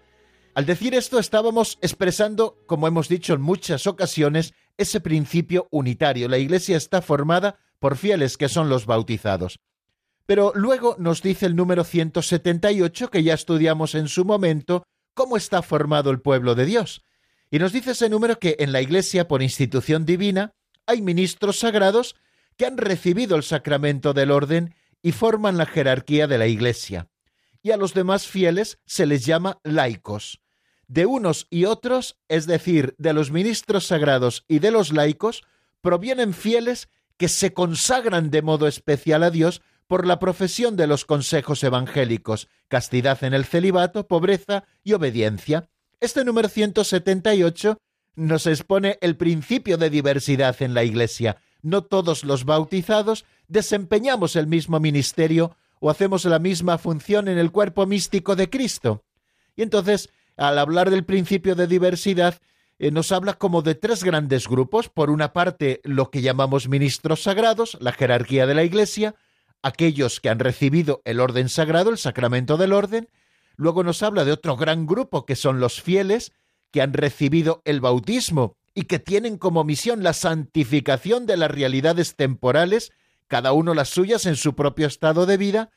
[0.54, 6.28] Al decir esto estábamos expresando, como hemos dicho en muchas ocasiones, ese principio unitario.
[6.28, 9.60] La Iglesia está formada por fieles que son los bautizados.
[10.24, 15.62] Pero luego nos dice el número 178, que ya estudiamos en su momento, cómo está
[15.62, 17.02] formado el pueblo de Dios.
[17.50, 20.55] Y nos dice ese número que en la Iglesia, por institución divina,
[20.86, 22.16] hay ministros sagrados
[22.56, 27.08] que han recibido el sacramento del orden y forman la jerarquía de la Iglesia.
[27.62, 30.40] Y a los demás fieles se les llama laicos.
[30.88, 35.42] De unos y otros, es decir, de los ministros sagrados y de los laicos,
[35.80, 41.04] provienen fieles que se consagran de modo especial a Dios por la profesión de los
[41.04, 45.68] consejos evangélicos, castidad en el celibato, pobreza y obediencia.
[46.00, 47.78] Este número 178
[48.16, 51.36] nos expone el principio de diversidad en la Iglesia.
[51.62, 57.52] No todos los bautizados desempeñamos el mismo ministerio o hacemos la misma función en el
[57.52, 59.04] cuerpo místico de Cristo.
[59.54, 62.40] Y entonces, al hablar del principio de diversidad,
[62.78, 64.88] eh, nos habla como de tres grandes grupos.
[64.88, 69.14] Por una parte, lo que llamamos ministros sagrados, la jerarquía de la Iglesia,
[69.62, 73.08] aquellos que han recibido el orden sagrado, el sacramento del orden.
[73.56, 76.32] Luego nos habla de otro gran grupo que son los fieles,
[76.70, 82.14] que han recibido el bautismo y que tienen como misión la santificación de las realidades
[82.14, 82.92] temporales,
[83.26, 85.70] cada uno las suyas en su propio estado de vida,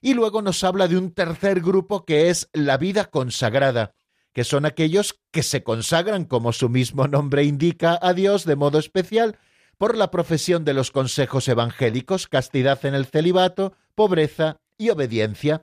[0.00, 3.94] y luego nos habla de un tercer grupo que es la vida consagrada,
[4.32, 8.78] que son aquellos que se consagran, como su mismo nombre indica, a Dios de modo
[8.78, 9.38] especial,
[9.78, 15.62] por la profesión de los consejos evangélicos, castidad en el celibato, pobreza y obediencia.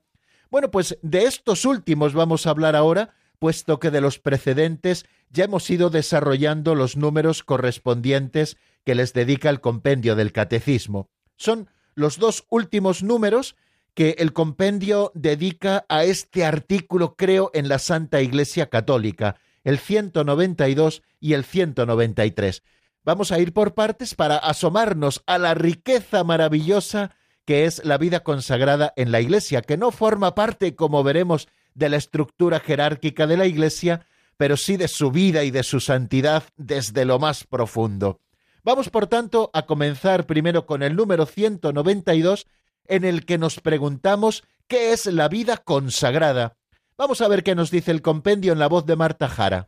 [0.51, 5.43] Bueno, pues de estos últimos vamos a hablar ahora, puesto que de los precedentes ya
[5.43, 11.09] hemos ido desarrollando los números correspondientes que les dedica el compendio del catecismo.
[11.35, 13.57] Son los dos últimos números
[13.95, 21.03] que el compendio dedica a este artículo, creo, en la Santa Iglesia Católica, el 192
[21.19, 22.63] y el 193.
[23.03, 28.21] Vamos a ir por partes para asomarnos a la riqueza maravillosa que es la vida
[28.21, 33.37] consagrada en la Iglesia, que no forma parte, como veremos, de la estructura jerárquica de
[33.37, 34.05] la Iglesia,
[34.37, 38.19] pero sí de su vida y de su santidad desde lo más profundo.
[38.63, 42.47] Vamos, por tanto, a comenzar primero con el número 192,
[42.87, 46.55] en el que nos preguntamos qué es la vida consagrada.
[46.97, 49.67] Vamos a ver qué nos dice el compendio en la voz de Marta Jara.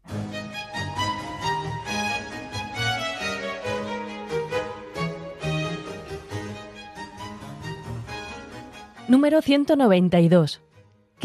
[9.08, 10.65] Número 192.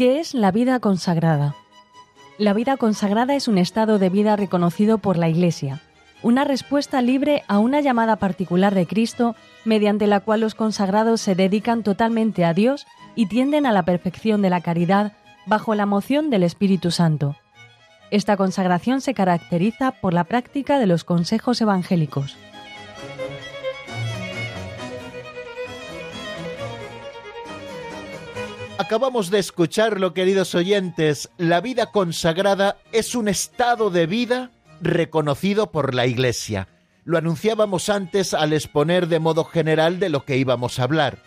[0.01, 1.53] ¿Qué es la vida consagrada?
[2.39, 5.79] La vida consagrada es un estado de vida reconocido por la Iglesia,
[6.23, 11.35] una respuesta libre a una llamada particular de Cristo mediante la cual los consagrados se
[11.35, 15.13] dedican totalmente a Dios y tienden a la perfección de la caridad
[15.45, 17.35] bajo la moción del Espíritu Santo.
[18.09, 22.35] Esta consagración se caracteriza por la práctica de los consejos evangélicos.
[28.81, 31.29] Acabamos de escucharlo, queridos oyentes.
[31.37, 34.49] La vida consagrada es un estado de vida
[34.81, 36.67] reconocido por la Iglesia.
[37.03, 41.19] Lo anunciábamos antes al exponer de modo general de lo que íbamos a hablar.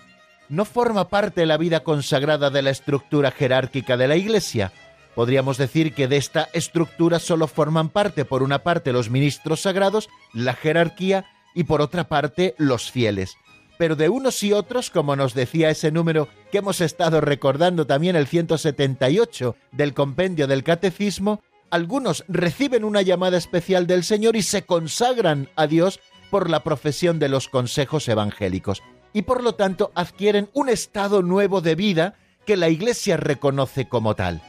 [0.49, 4.73] No forma parte la vida consagrada de la estructura jerárquica de la Iglesia.
[5.15, 10.09] Podríamos decir que de esta estructura solo forman parte, por una parte, los ministros sagrados,
[10.33, 13.37] la jerarquía, y por otra parte, los fieles
[13.79, 18.17] pero de unos y otros, como nos decía ese número que hemos estado recordando también
[18.17, 24.63] el 178 del compendio del catecismo, algunos reciben una llamada especial del Señor y se
[24.63, 26.01] consagran a Dios
[26.31, 28.83] por la profesión de los consejos evangélicos.
[29.17, 34.17] y por lo tanto adquieren un estado nuevo de vida que la Iglesia reconoce como
[34.17, 34.43] tal.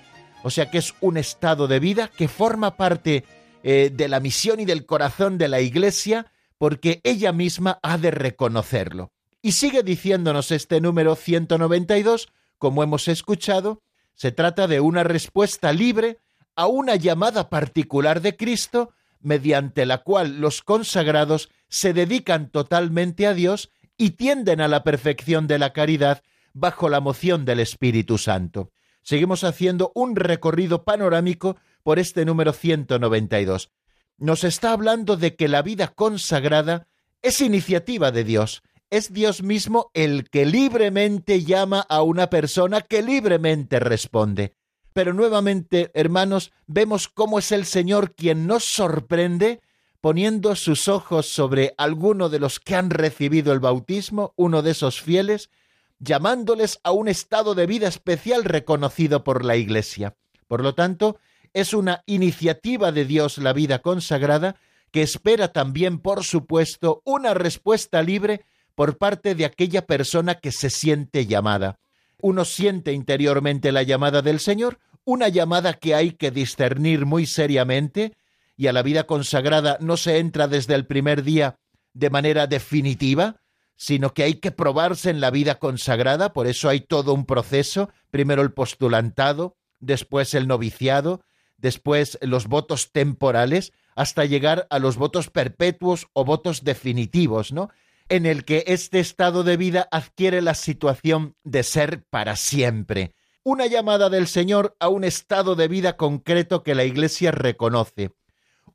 [0.43, 3.23] O sea que es un estado de vida que forma parte
[3.63, 8.11] eh, de la misión y del corazón de la Iglesia porque ella misma ha de
[8.11, 9.11] reconocerlo.
[9.45, 13.83] Y sigue diciéndonos este número 192, como hemos escuchado,
[14.15, 16.17] se trata de una respuesta libre
[16.55, 23.35] a una llamada particular de Cristo, mediante la cual los consagrados se dedican totalmente a
[23.35, 23.69] Dios
[23.99, 26.23] y tienden a la perfección de la caridad
[26.53, 28.71] bajo la moción del Espíritu Santo.
[29.03, 33.69] Seguimos haciendo un recorrido panorámico por este número 192.
[34.17, 36.87] Nos está hablando de que la vida consagrada
[37.21, 43.01] es iniciativa de Dios, es Dios mismo el que libremente llama a una persona que
[43.01, 44.53] libremente responde.
[44.93, 49.61] Pero nuevamente, hermanos, vemos cómo es el Señor quien nos sorprende
[49.99, 55.01] poniendo sus ojos sobre alguno de los que han recibido el bautismo, uno de esos
[55.01, 55.49] fieles,
[55.97, 60.15] llamándoles a un estado de vida especial reconocido por la Iglesia.
[60.47, 61.17] Por lo tanto,
[61.53, 64.57] es una iniciativa de Dios la vida consagrada
[64.91, 68.45] que espera también, por supuesto, una respuesta libre
[68.75, 71.79] por parte de aquella persona que se siente llamada.
[72.21, 78.13] Uno siente interiormente la llamada del Señor, una llamada que hay que discernir muy seriamente,
[78.57, 81.57] y a la vida consagrada no se entra desde el primer día
[81.93, 83.41] de manera definitiva,
[83.75, 87.89] sino que hay que probarse en la vida consagrada, por eso hay todo un proceso,
[88.11, 91.21] primero el postulantado, después el noviciado,
[91.57, 97.69] después los votos temporales, hasta llegar a los votos perpetuos o votos definitivos, ¿no?
[98.09, 103.13] En el que este estado de vida adquiere la situación de ser para siempre.
[103.43, 108.11] Una llamada del Señor a un estado de vida concreto que la Iglesia reconoce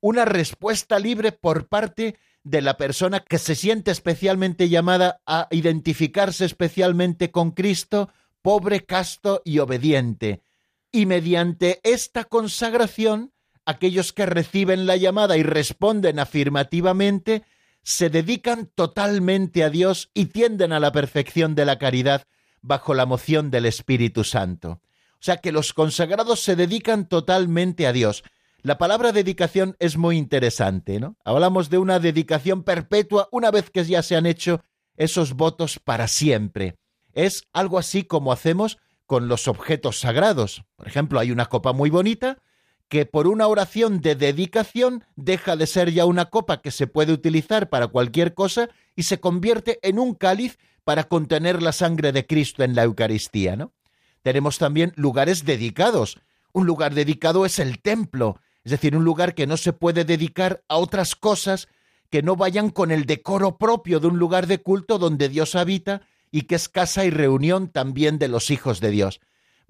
[0.01, 6.47] una respuesta libre por parte de la persona que se siente especialmente llamada a identificarse
[6.47, 8.11] especialmente con Cristo,
[8.43, 10.43] pobre, casto y obediente.
[10.91, 13.33] Y mediante esta consagración,
[13.66, 17.45] aquellos que reciben la llamada y responden afirmativamente,
[17.83, 22.24] se dedican totalmente a Dios y tienden a la perfección de la caridad
[22.62, 24.81] bajo la moción del Espíritu Santo.
[25.14, 28.22] O sea que los consagrados se dedican totalmente a Dios.
[28.62, 31.16] La palabra dedicación es muy interesante, ¿no?
[31.24, 34.62] Hablamos de una dedicación perpetua una vez que ya se han hecho
[34.97, 36.76] esos votos para siempre.
[37.12, 40.62] Es algo así como hacemos con los objetos sagrados.
[40.76, 42.39] Por ejemplo, hay una copa muy bonita
[42.91, 47.12] que por una oración de dedicación deja de ser ya una copa que se puede
[47.12, 52.26] utilizar para cualquier cosa y se convierte en un cáliz para contener la sangre de
[52.26, 53.72] Cristo en la Eucaristía, ¿no?
[54.22, 56.18] Tenemos también lugares dedicados.
[56.53, 60.64] Un lugar dedicado es el templo, es decir, un lugar que no se puede dedicar
[60.66, 61.68] a otras cosas
[62.11, 66.03] que no vayan con el decoro propio de un lugar de culto donde Dios habita
[66.32, 69.20] y que es casa y reunión también de los hijos de Dios.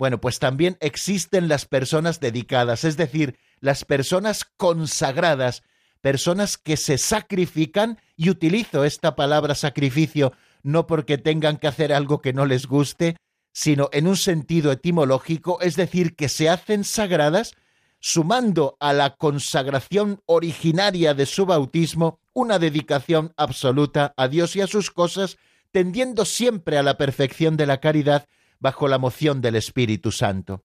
[0.01, 5.63] Bueno, pues también existen las personas dedicadas, es decir, las personas consagradas,
[6.01, 10.33] personas que se sacrifican, y utilizo esta palabra sacrificio
[10.63, 13.17] no porque tengan que hacer algo que no les guste,
[13.53, 17.53] sino en un sentido etimológico, es decir, que se hacen sagradas
[17.99, 24.67] sumando a la consagración originaria de su bautismo una dedicación absoluta a Dios y a
[24.67, 25.37] sus cosas,
[25.73, 28.27] tendiendo siempre a la perfección de la caridad
[28.61, 30.65] bajo la moción del Espíritu Santo.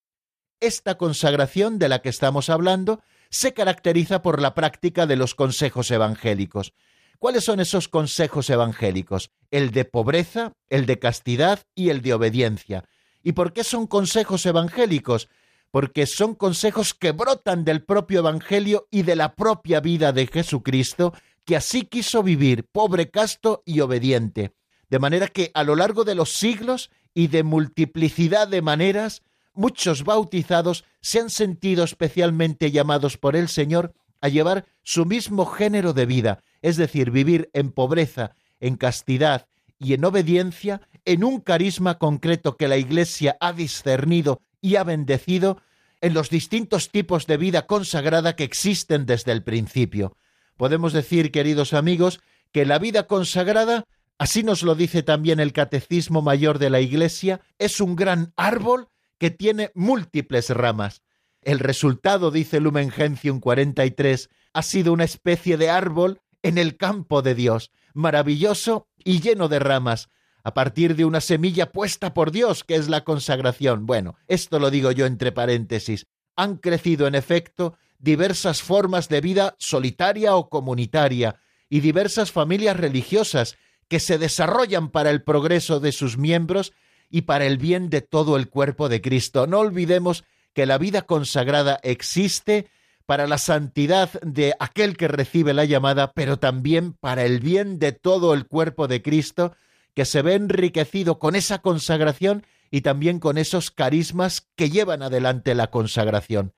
[0.60, 5.90] Esta consagración de la que estamos hablando se caracteriza por la práctica de los consejos
[5.90, 6.74] evangélicos.
[7.18, 9.32] ¿Cuáles son esos consejos evangélicos?
[9.50, 12.84] El de pobreza, el de castidad y el de obediencia.
[13.24, 15.30] ¿Y por qué son consejos evangélicos?
[15.76, 21.14] porque son consejos que brotan del propio Evangelio y de la propia vida de Jesucristo,
[21.44, 24.56] que así quiso vivir, pobre, casto y obediente.
[24.90, 30.04] De manera que a lo largo de los siglos y de multiplicidad de maneras, muchos
[30.04, 36.06] bautizados se han sentido especialmente llamados por el Señor a llevar su mismo género de
[36.06, 39.48] vida, es decir, vivir en pobreza, en castidad
[39.80, 45.62] y en obediencia, en un carisma concreto que la Iglesia ha discernido y ha bendecido
[46.02, 50.18] en los distintos tipos de vida consagrada que existen desde el principio.
[50.58, 52.20] Podemos decir, queridos amigos,
[52.52, 53.86] que la vida consagrada,
[54.18, 58.90] así nos lo dice también el Catecismo Mayor de la Iglesia, es un gran árbol
[59.18, 61.02] que tiene múltiples ramas.
[61.42, 67.22] El resultado, dice Lumen Gentium 43, ha sido una especie de árbol en el campo
[67.22, 70.10] de Dios, maravilloso y lleno de ramas,
[70.44, 73.86] a partir de una semilla puesta por Dios, que es la consagración.
[73.86, 76.06] Bueno, esto lo digo yo entre paréntesis.
[76.36, 83.58] Han crecido, en efecto, diversas formas de vida solitaria o comunitaria y diversas familias religiosas
[83.88, 86.74] que se desarrollan para el progreso de sus miembros
[87.10, 89.48] y para el bien de todo el cuerpo de Cristo.
[89.48, 90.24] No olvidemos
[90.54, 92.68] que la vida consagrada existe
[93.06, 97.92] para la santidad de aquel que recibe la llamada, pero también para el bien de
[97.92, 99.56] todo el cuerpo de Cristo,
[99.94, 105.54] que se ve enriquecido con esa consagración y también con esos carismas que llevan adelante
[105.54, 106.54] la consagración.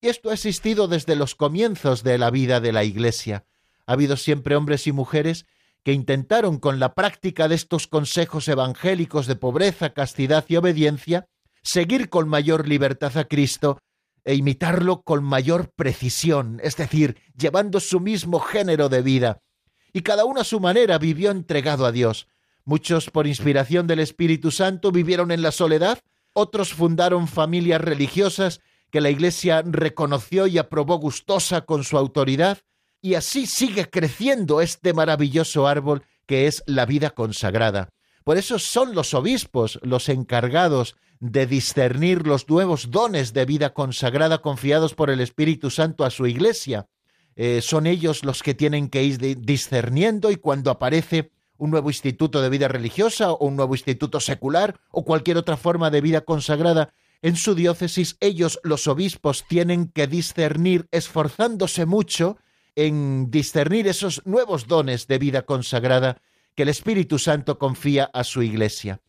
[0.00, 3.44] Y esto ha existido desde los comienzos de la vida de la Iglesia.
[3.86, 5.46] Ha habido siempre hombres y mujeres
[5.84, 11.26] que intentaron con la práctica de estos consejos evangélicos de pobreza, castidad y obediencia,
[11.62, 13.78] seguir con mayor libertad a Cristo
[14.24, 19.40] e imitarlo con mayor precisión, es decir, llevando su mismo género de vida.
[19.92, 22.28] Y cada uno a su manera vivió entregado a Dios.
[22.64, 25.98] Muchos, por inspiración del Espíritu Santo, vivieron en la soledad,
[26.32, 28.60] otros fundaron familias religiosas
[28.90, 32.58] que la Iglesia reconoció y aprobó gustosa con su autoridad,
[33.00, 37.90] y así sigue creciendo este maravilloso árbol que es la vida consagrada.
[38.24, 44.38] Por eso son los obispos los encargados de discernir los nuevos dones de vida consagrada
[44.38, 46.86] confiados por el Espíritu Santo a su Iglesia.
[47.36, 52.40] Eh, son ellos los que tienen que ir discerniendo y cuando aparece un nuevo instituto
[52.40, 56.94] de vida religiosa o un nuevo instituto secular o cualquier otra forma de vida consagrada
[57.22, 62.38] en su diócesis, ellos, los obispos, tienen que discernir, esforzándose mucho
[62.76, 66.20] en discernir esos nuevos dones de vida consagrada
[66.54, 69.00] que el Espíritu Santo confía a su Iglesia.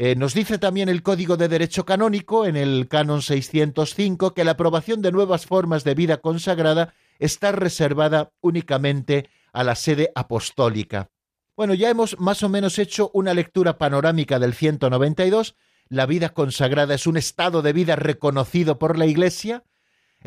[0.00, 4.52] Eh, nos dice también el Código de Derecho Canónico, en el Canon 605, que la
[4.52, 11.10] aprobación de nuevas formas de vida consagrada está reservada únicamente a la sede apostólica.
[11.56, 15.56] Bueno, ya hemos más o menos hecho una lectura panorámica del 192.
[15.88, 19.64] La vida consagrada es un estado de vida reconocido por la Iglesia,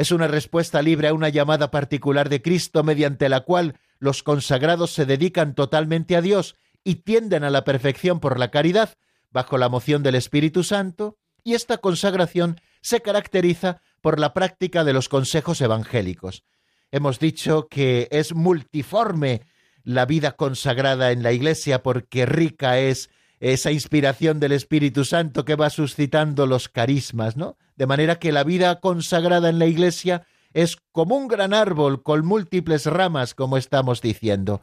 [0.02, 4.92] es una respuesta libre a una llamada particular de Cristo mediante la cual los consagrados
[4.92, 8.96] se dedican totalmente a Dios y tienden a la perfección por la caridad
[9.30, 14.94] bajo la moción del Espíritu Santo, y esta consagración se caracteriza por la práctica de
[14.94, 16.44] los consejos evangélicos.
[16.92, 19.44] Hemos dicho que es multiforme
[19.84, 23.12] la vida consagrada en la Iglesia porque rica es
[23.42, 27.58] esa inspiración del Espíritu Santo que va suscitando los carismas, ¿no?
[27.76, 32.26] De manera que la vida consagrada en la Iglesia es como un gran árbol con
[32.26, 34.62] múltiples ramas, como estamos diciendo.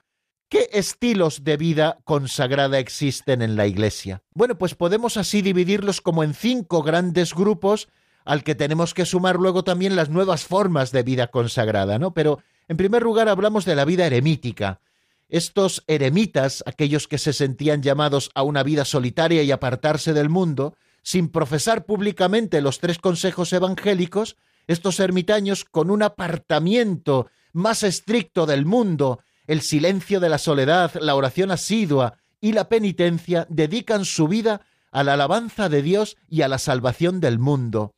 [0.48, 4.22] ¿Qué estilos de vida consagrada existen en la Iglesia?
[4.32, 7.88] Bueno, pues podemos así dividirlos como en cinco grandes grupos,
[8.24, 12.14] al que tenemos que sumar luego también las nuevas formas de vida consagrada, ¿no?
[12.14, 14.80] Pero en primer lugar hablamos de la vida eremítica,
[15.28, 20.74] estos eremitas, aquellos que se sentían llamados a una vida solitaria y apartarse del mundo,
[21.02, 28.66] sin profesar públicamente los tres consejos evangélicos, estos ermitaños, con un apartamiento más estricto del
[28.66, 34.62] mundo, el silencio de la soledad, la oración asidua y la penitencia, dedican su vida
[34.92, 37.94] a la alabanza de Dios y a la salvación del mundo.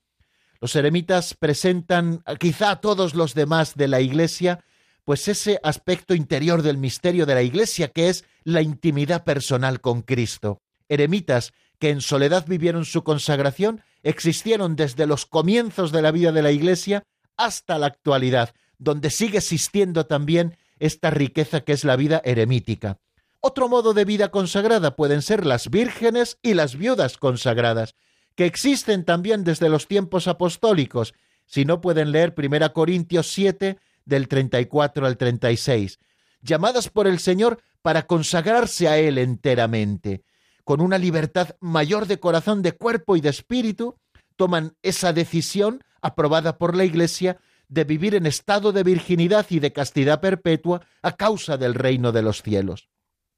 [0.60, 4.64] Los eremitas presentan quizá a todos los demás de la Iglesia
[5.04, 10.02] pues ese aspecto interior del misterio de la Iglesia que es la intimidad personal con
[10.02, 10.60] Cristo.
[10.88, 16.42] Eremitas que en soledad vivieron su consagración existieron desde los comienzos de la vida de
[16.42, 17.02] la Iglesia
[17.36, 22.98] hasta la actualidad, donde sigue existiendo también esta riqueza que es la vida eremítica.
[23.40, 27.94] Otro modo de vida consagrada pueden ser las vírgenes y las viudas consagradas,
[28.34, 31.14] que existen también desde los tiempos apostólicos.
[31.46, 35.98] Si no pueden leer 1 Corintios 7, del 34 al 36,
[36.42, 40.24] llamadas por el Señor para consagrarse a Él enteramente.
[40.64, 43.96] Con una libertad mayor de corazón, de cuerpo y de espíritu,
[44.36, 47.38] toman esa decisión, aprobada por la Iglesia,
[47.68, 52.22] de vivir en estado de virginidad y de castidad perpetua a causa del reino de
[52.22, 52.89] los cielos.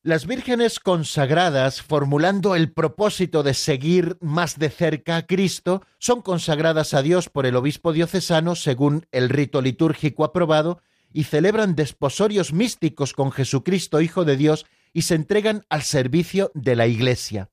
[0.04, 6.92] Las vírgenes consagradas, formulando el propósito de seguir más de cerca a Cristo, son consagradas
[6.92, 10.82] a Dios por el obispo diocesano según el rito litúrgico aprobado
[11.12, 16.74] y celebran desposorios místicos con Jesucristo, Hijo de Dios, y se entregan al servicio de
[16.74, 17.48] la Iglesia.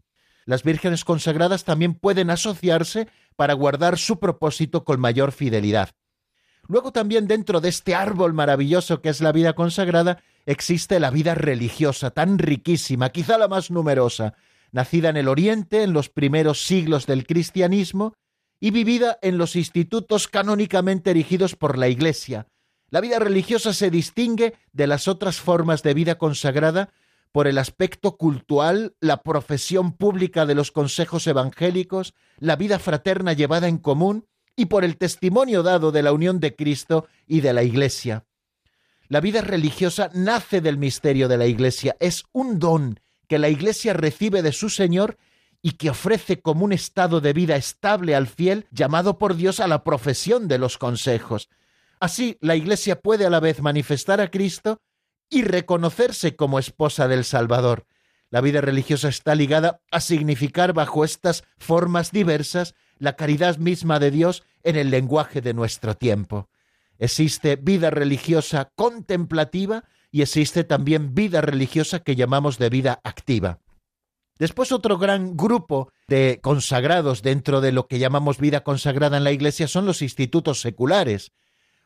[0.46, 5.92] Las vírgenes consagradas también pueden asociarse para guardar su propósito con mayor fidelidad.
[6.70, 11.34] Luego también dentro de este árbol maravilloso que es la vida consagrada existe la vida
[11.34, 14.36] religiosa tan riquísima, quizá la más numerosa,
[14.72, 18.14] nacida en el Oriente en los primeros siglos del cristianismo
[18.60, 22.46] y vivida en los institutos canónicamente erigidos por la Iglesia.
[22.92, 26.92] La vida religiosa se distingue de las otras formas de vida consagrada
[27.32, 33.68] por el aspecto cultural, la profesión pública de los consejos evangélicos, la vida fraterna llevada
[33.68, 34.28] en común
[34.60, 38.26] y por el testimonio dado de la unión de Cristo y de la Iglesia.
[39.08, 43.00] La vida religiosa nace del misterio de la Iglesia, es un don
[43.30, 45.18] que la Iglesia recibe de su Señor
[45.62, 49.68] y que ofrece como un estado de vida estable al fiel llamado por Dios a
[49.70, 51.48] la profesión de los consejos.
[52.02, 54.82] Así, la Iglesia puede a la vez manifestar a Cristo
[55.30, 57.86] y reconocerse como esposa del Salvador.
[58.30, 64.12] La vida religiosa está ligada a significar bajo estas formas diversas la caridad misma de
[64.12, 66.50] Dios en el lenguaje de nuestro tiempo.
[66.98, 73.60] Existe vida religiosa contemplativa y existe también vida religiosa que llamamos de vida activa.
[74.38, 79.34] Después otro gran grupo de consagrados dentro de lo que llamamos vida consagrada en la
[79.34, 81.32] Iglesia son los institutos seculares.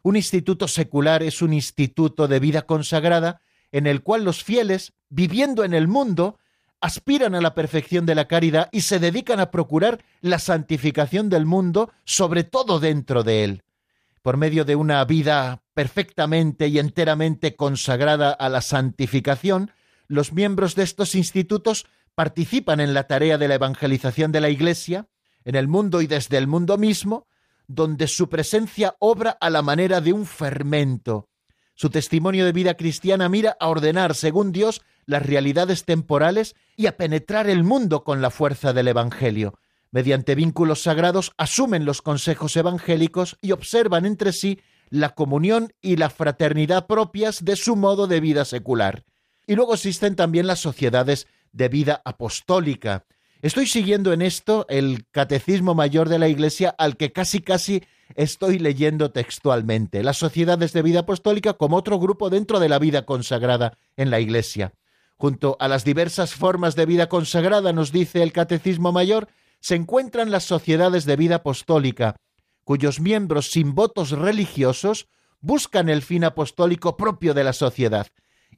[0.04, 5.64] Un instituto secular es un instituto de vida consagrada en el cual los fieles, viviendo
[5.64, 6.38] en el mundo,
[6.84, 11.46] aspiran a la perfección de la caridad y se dedican a procurar la santificación del
[11.46, 13.64] mundo, sobre todo dentro de él.
[14.22, 19.72] Por medio de una vida perfectamente y enteramente consagrada a la santificación,
[20.10, 25.08] los miembros de estos institutos participan en la tarea de la evangelización de la Iglesia,
[25.46, 27.28] en el mundo y desde el mundo mismo,
[27.66, 31.30] donde su presencia obra a la manera de un fermento.
[31.76, 36.98] Su testimonio de vida cristiana mira a ordenar, según Dios, las realidades temporales y a
[36.98, 39.54] penetrar el mundo con la fuerza del Evangelio.
[39.92, 46.10] Mediante vínculos sagrados asumen los consejos evangélicos y observan entre sí la comunión y la
[46.10, 49.06] fraternidad propias de su modo de vida secular.
[49.46, 53.06] Y luego existen también las sociedades de vida apostólica.
[53.42, 57.84] Estoy siguiendo en esto el Catecismo Mayor de la Iglesia al que casi casi
[58.16, 60.02] estoy leyendo textualmente.
[60.02, 64.20] Las sociedades de vida apostólica como otro grupo dentro de la vida consagrada en la
[64.20, 64.74] Iglesia.
[65.18, 69.28] Junto a las diversas formas de vida consagrada, nos dice el Catecismo Mayor,
[69.60, 72.16] se encuentran las sociedades de vida apostólica,
[72.64, 75.08] cuyos miembros sin votos religiosos
[75.40, 78.08] buscan el fin apostólico propio de la sociedad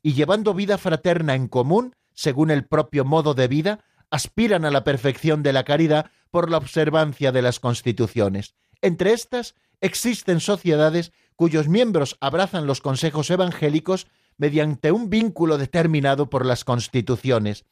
[0.02, 4.84] y llevando vida fraterna en común, según el propio modo de vida, aspiran a la
[4.84, 8.54] perfección de la caridad por la observancia de las constituciones.
[8.82, 14.08] Entre estas existen sociedades cuyos miembros abrazan los consejos evangélicos
[14.38, 17.66] mediante un vínculo determinado por las constituciones.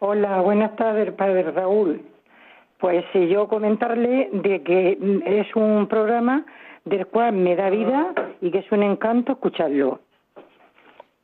[0.00, 2.17] Hola, buenas tardes, padre Raúl.
[2.78, 6.46] Pues yo comentarle de que es un programa
[6.84, 10.00] del cual me da vida y que es un encanto escucharlo.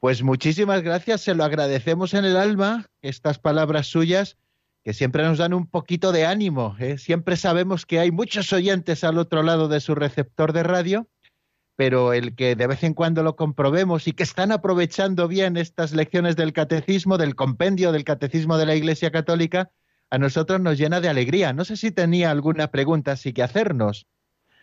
[0.01, 4.37] Pues muchísimas gracias, se lo agradecemos en el alma, estas palabras suyas
[4.85, 6.77] que siempre nos dan un poquito de ánimo.
[6.79, 6.99] ¿eh?
[6.99, 11.09] Siempre sabemos que hay muchos oyentes al otro lado de su receptor de radio,
[11.75, 15.95] pero el que de vez en cuando lo comprobemos y que están aprovechando bien estas
[15.95, 19.71] lecciones del catecismo, del compendio del catecismo de la Iglesia Católica,
[20.15, 21.53] a nosotros nos llena de alegría.
[21.53, 24.07] No sé si tenía alguna pregunta así que hacernos.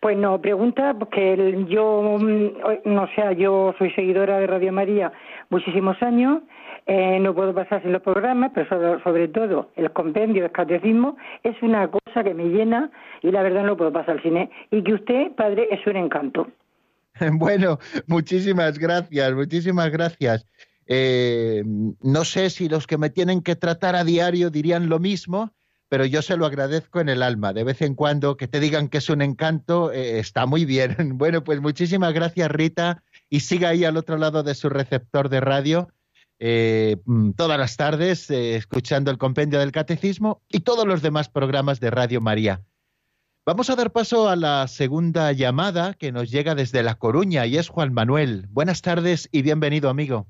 [0.02, 5.12] Pues no, pregunta porque yo, mm, no sé, yo soy seguidora de Radio María
[5.50, 6.42] muchísimos años,
[6.88, 11.62] eh, no puedo pasar sin los programas, pero sobre, todo el compendio del catecismo es
[11.62, 12.90] una cosa que me llena
[13.22, 14.50] y la verdad no puedo pasar sin él.
[14.72, 16.48] Y que usted, padre, es un encanto.
[17.34, 17.78] Bueno,
[18.08, 20.48] muchísimas gracias, muchísimas gracias.
[20.94, 21.64] Eh,
[22.02, 25.54] no sé si los que me tienen que tratar a diario dirían lo mismo,
[25.88, 27.54] pero yo se lo agradezco en el alma.
[27.54, 30.98] De vez en cuando que te digan que es un encanto, eh, está muy bien.
[31.18, 35.40] Bueno, pues muchísimas gracias Rita y siga ahí al otro lado de su receptor de
[35.40, 35.88] radio.
[36.40, 41.80] Eh, mm, todas las tardes escuchando el compendio del catecismo y todos los demás programas
[41.80, 42.66] de Radio María.
[43.46, 47.56] Vamos a dar paso a la segunda llamada que nos llega desde La Coruña y
[47.56, 48.48] es Juan Manuel.
[48.50, 50.28] Buenas tardes y bienvenido, amigo.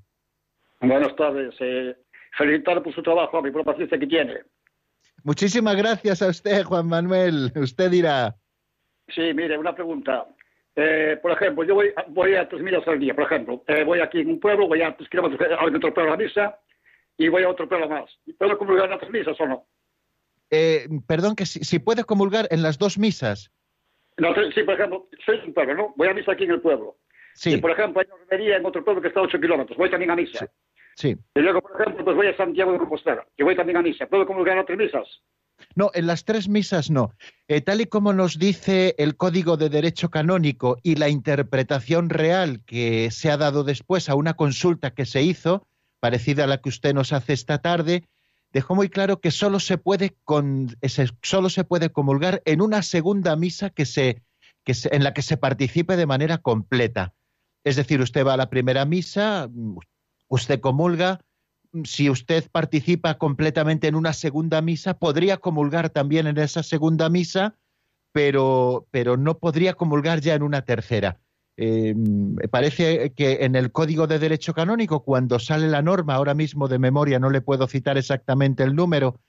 [0.81, 1.55] Buenas tardes.
[1.59, 1.95] Eh,
[2.37, 4.39] felicitar por su trabajo, a mi por la paciencia que tiene.
[5.23, 7.51] Muchísimas gracias a usted, Juan Manuel.
[7.55, 8.35] Usted dirá.
[9.07, 10.27] Sí, mire, una pregunta.
[10.75, 13.63] Eh, por ejemplo, yo voy, voy a tres millas al día, por ejemplo.
[13.67, 16.23] Eh, voy aquí en un pueblo, voy a tres kilómetros a otro pueblo a la
[16.23, 16.59] misa
[17.17, 18.09] y voy a otro pueblo más.
[18.37, 19.67] ¿Puedo comulgar en las tres misas o no?
[20.49, 23.51] Eh, perdón, que si, si puede comulgar en las dos misas.
[24.17, 25.93] No, sí, por ejemplo, soy un pueblo, ¿no?
[25.95, 26.97] Voy a misa aquí en el pueblo.
[27.33, 27.53] Sí.
[27.53, 29.77] Y, por ejemplo, hay una romería en otro pueblo que está a ocho kilómetros.
[29.77, 30.39] Voy también a misa.
[30.39, 30.45] Sí.
[31.03, 34.05] Y luego, por ejemplo, pues voy a Santiago de Compostela, que voy también a misa.
[34.07, 35.07] ¿Puedo comulgar otras misas?
[35.75, 37.13] No, en las tres misas no.
[37.47, 42.61] Eh, tal y como nos dice el Código de Derecho Canónico y la interpretación real
[42.65, 45.67] que se ha dado después a una consulta que se hizo,
[45.99, 48.03] parecida a la que usted nos hace esta tarde,
[48.51, 50.75] dejó muy claro que solo se puede, con,
[51.21, 54.21] solo se puede comulgar en una segunda misa que se,
[54.63, 57.13] que en la que se participe de manera completa.
[57.63, 59.47] Es decir, usted va a la primera misa,
[60.31, 61.19] usted comulga,
[61.83, 67.55] si usted participa completamente en una segunda misa, podría comulgar también en esa segunda misa,
[68.13, 71.19] pero, pero no podría comulgar ya en una tercera.
[71.57, 71.93] Eh,
[72.49, 76.79] parece que en el Código de Derecho Canónico, cuando sale la norma, ahora mismo de
[76.79, 79.19] memoria no le puedo citar exactamente el número,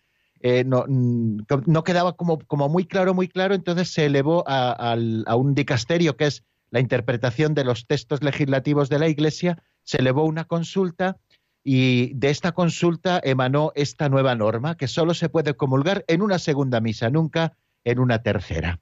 [0.41, 4.95] eh, no, no, quedaba como, como, muy claro, muy claro, entonces se elevó a,
[5.27, 9.99] a un dicasterio que es la interpretación de los textos legislativos de la Iglesia, se
[9.99, 11.17] elevó una consulta
[11.65, 16.39] y de esta consulta emanó esta nueva norma, que solo se puede comulgar en una
[16.39, 18.81] segunda misa, nunca en una tercera.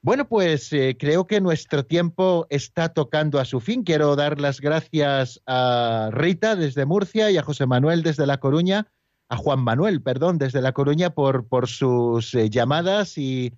[0.00, 3.82] Bueno, pues eh, creo que nuestro tiempo está tocando a su fin.
[3.82, 8.86] Quiero dar las gracias a Rita desde Murcia y a José Manuel desde La Coruña,
[9.28, 13.52] a Juan Manuel, perdón, desde La Coruña por, sus eh, llamadas y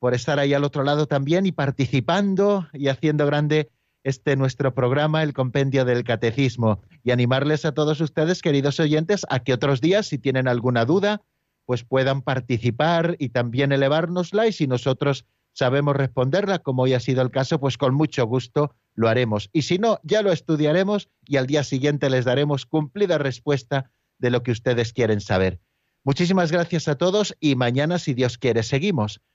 [0.00, 3.70] por estar ahí al otro lado también y participando y haciendo grande
[4.04, 9.40] este nuestro programa, el Compendio del Catecismo, y animarles a todos ustedes, queridos oyentes, a
[9.40, 11.22] que otros días, si tienen alguna duda,
[11.64, 15.24] pues puedan participar y también elevárnosla, y si nosotros
[15.54, 19.48] sabemos responderla, como hoy ha sido el caso, pues con mucho gusto lo haremos.
[19.52, 24.30] Y si no, ya lo estudiaremos y al día siguiente les daremos cumplida respuesta de
[24.30, 25.60] lo que ustedes quieren saber.
[26.04, 29.22] Muchísimas gracias a todos y mañana, si Dios quiere, seguimos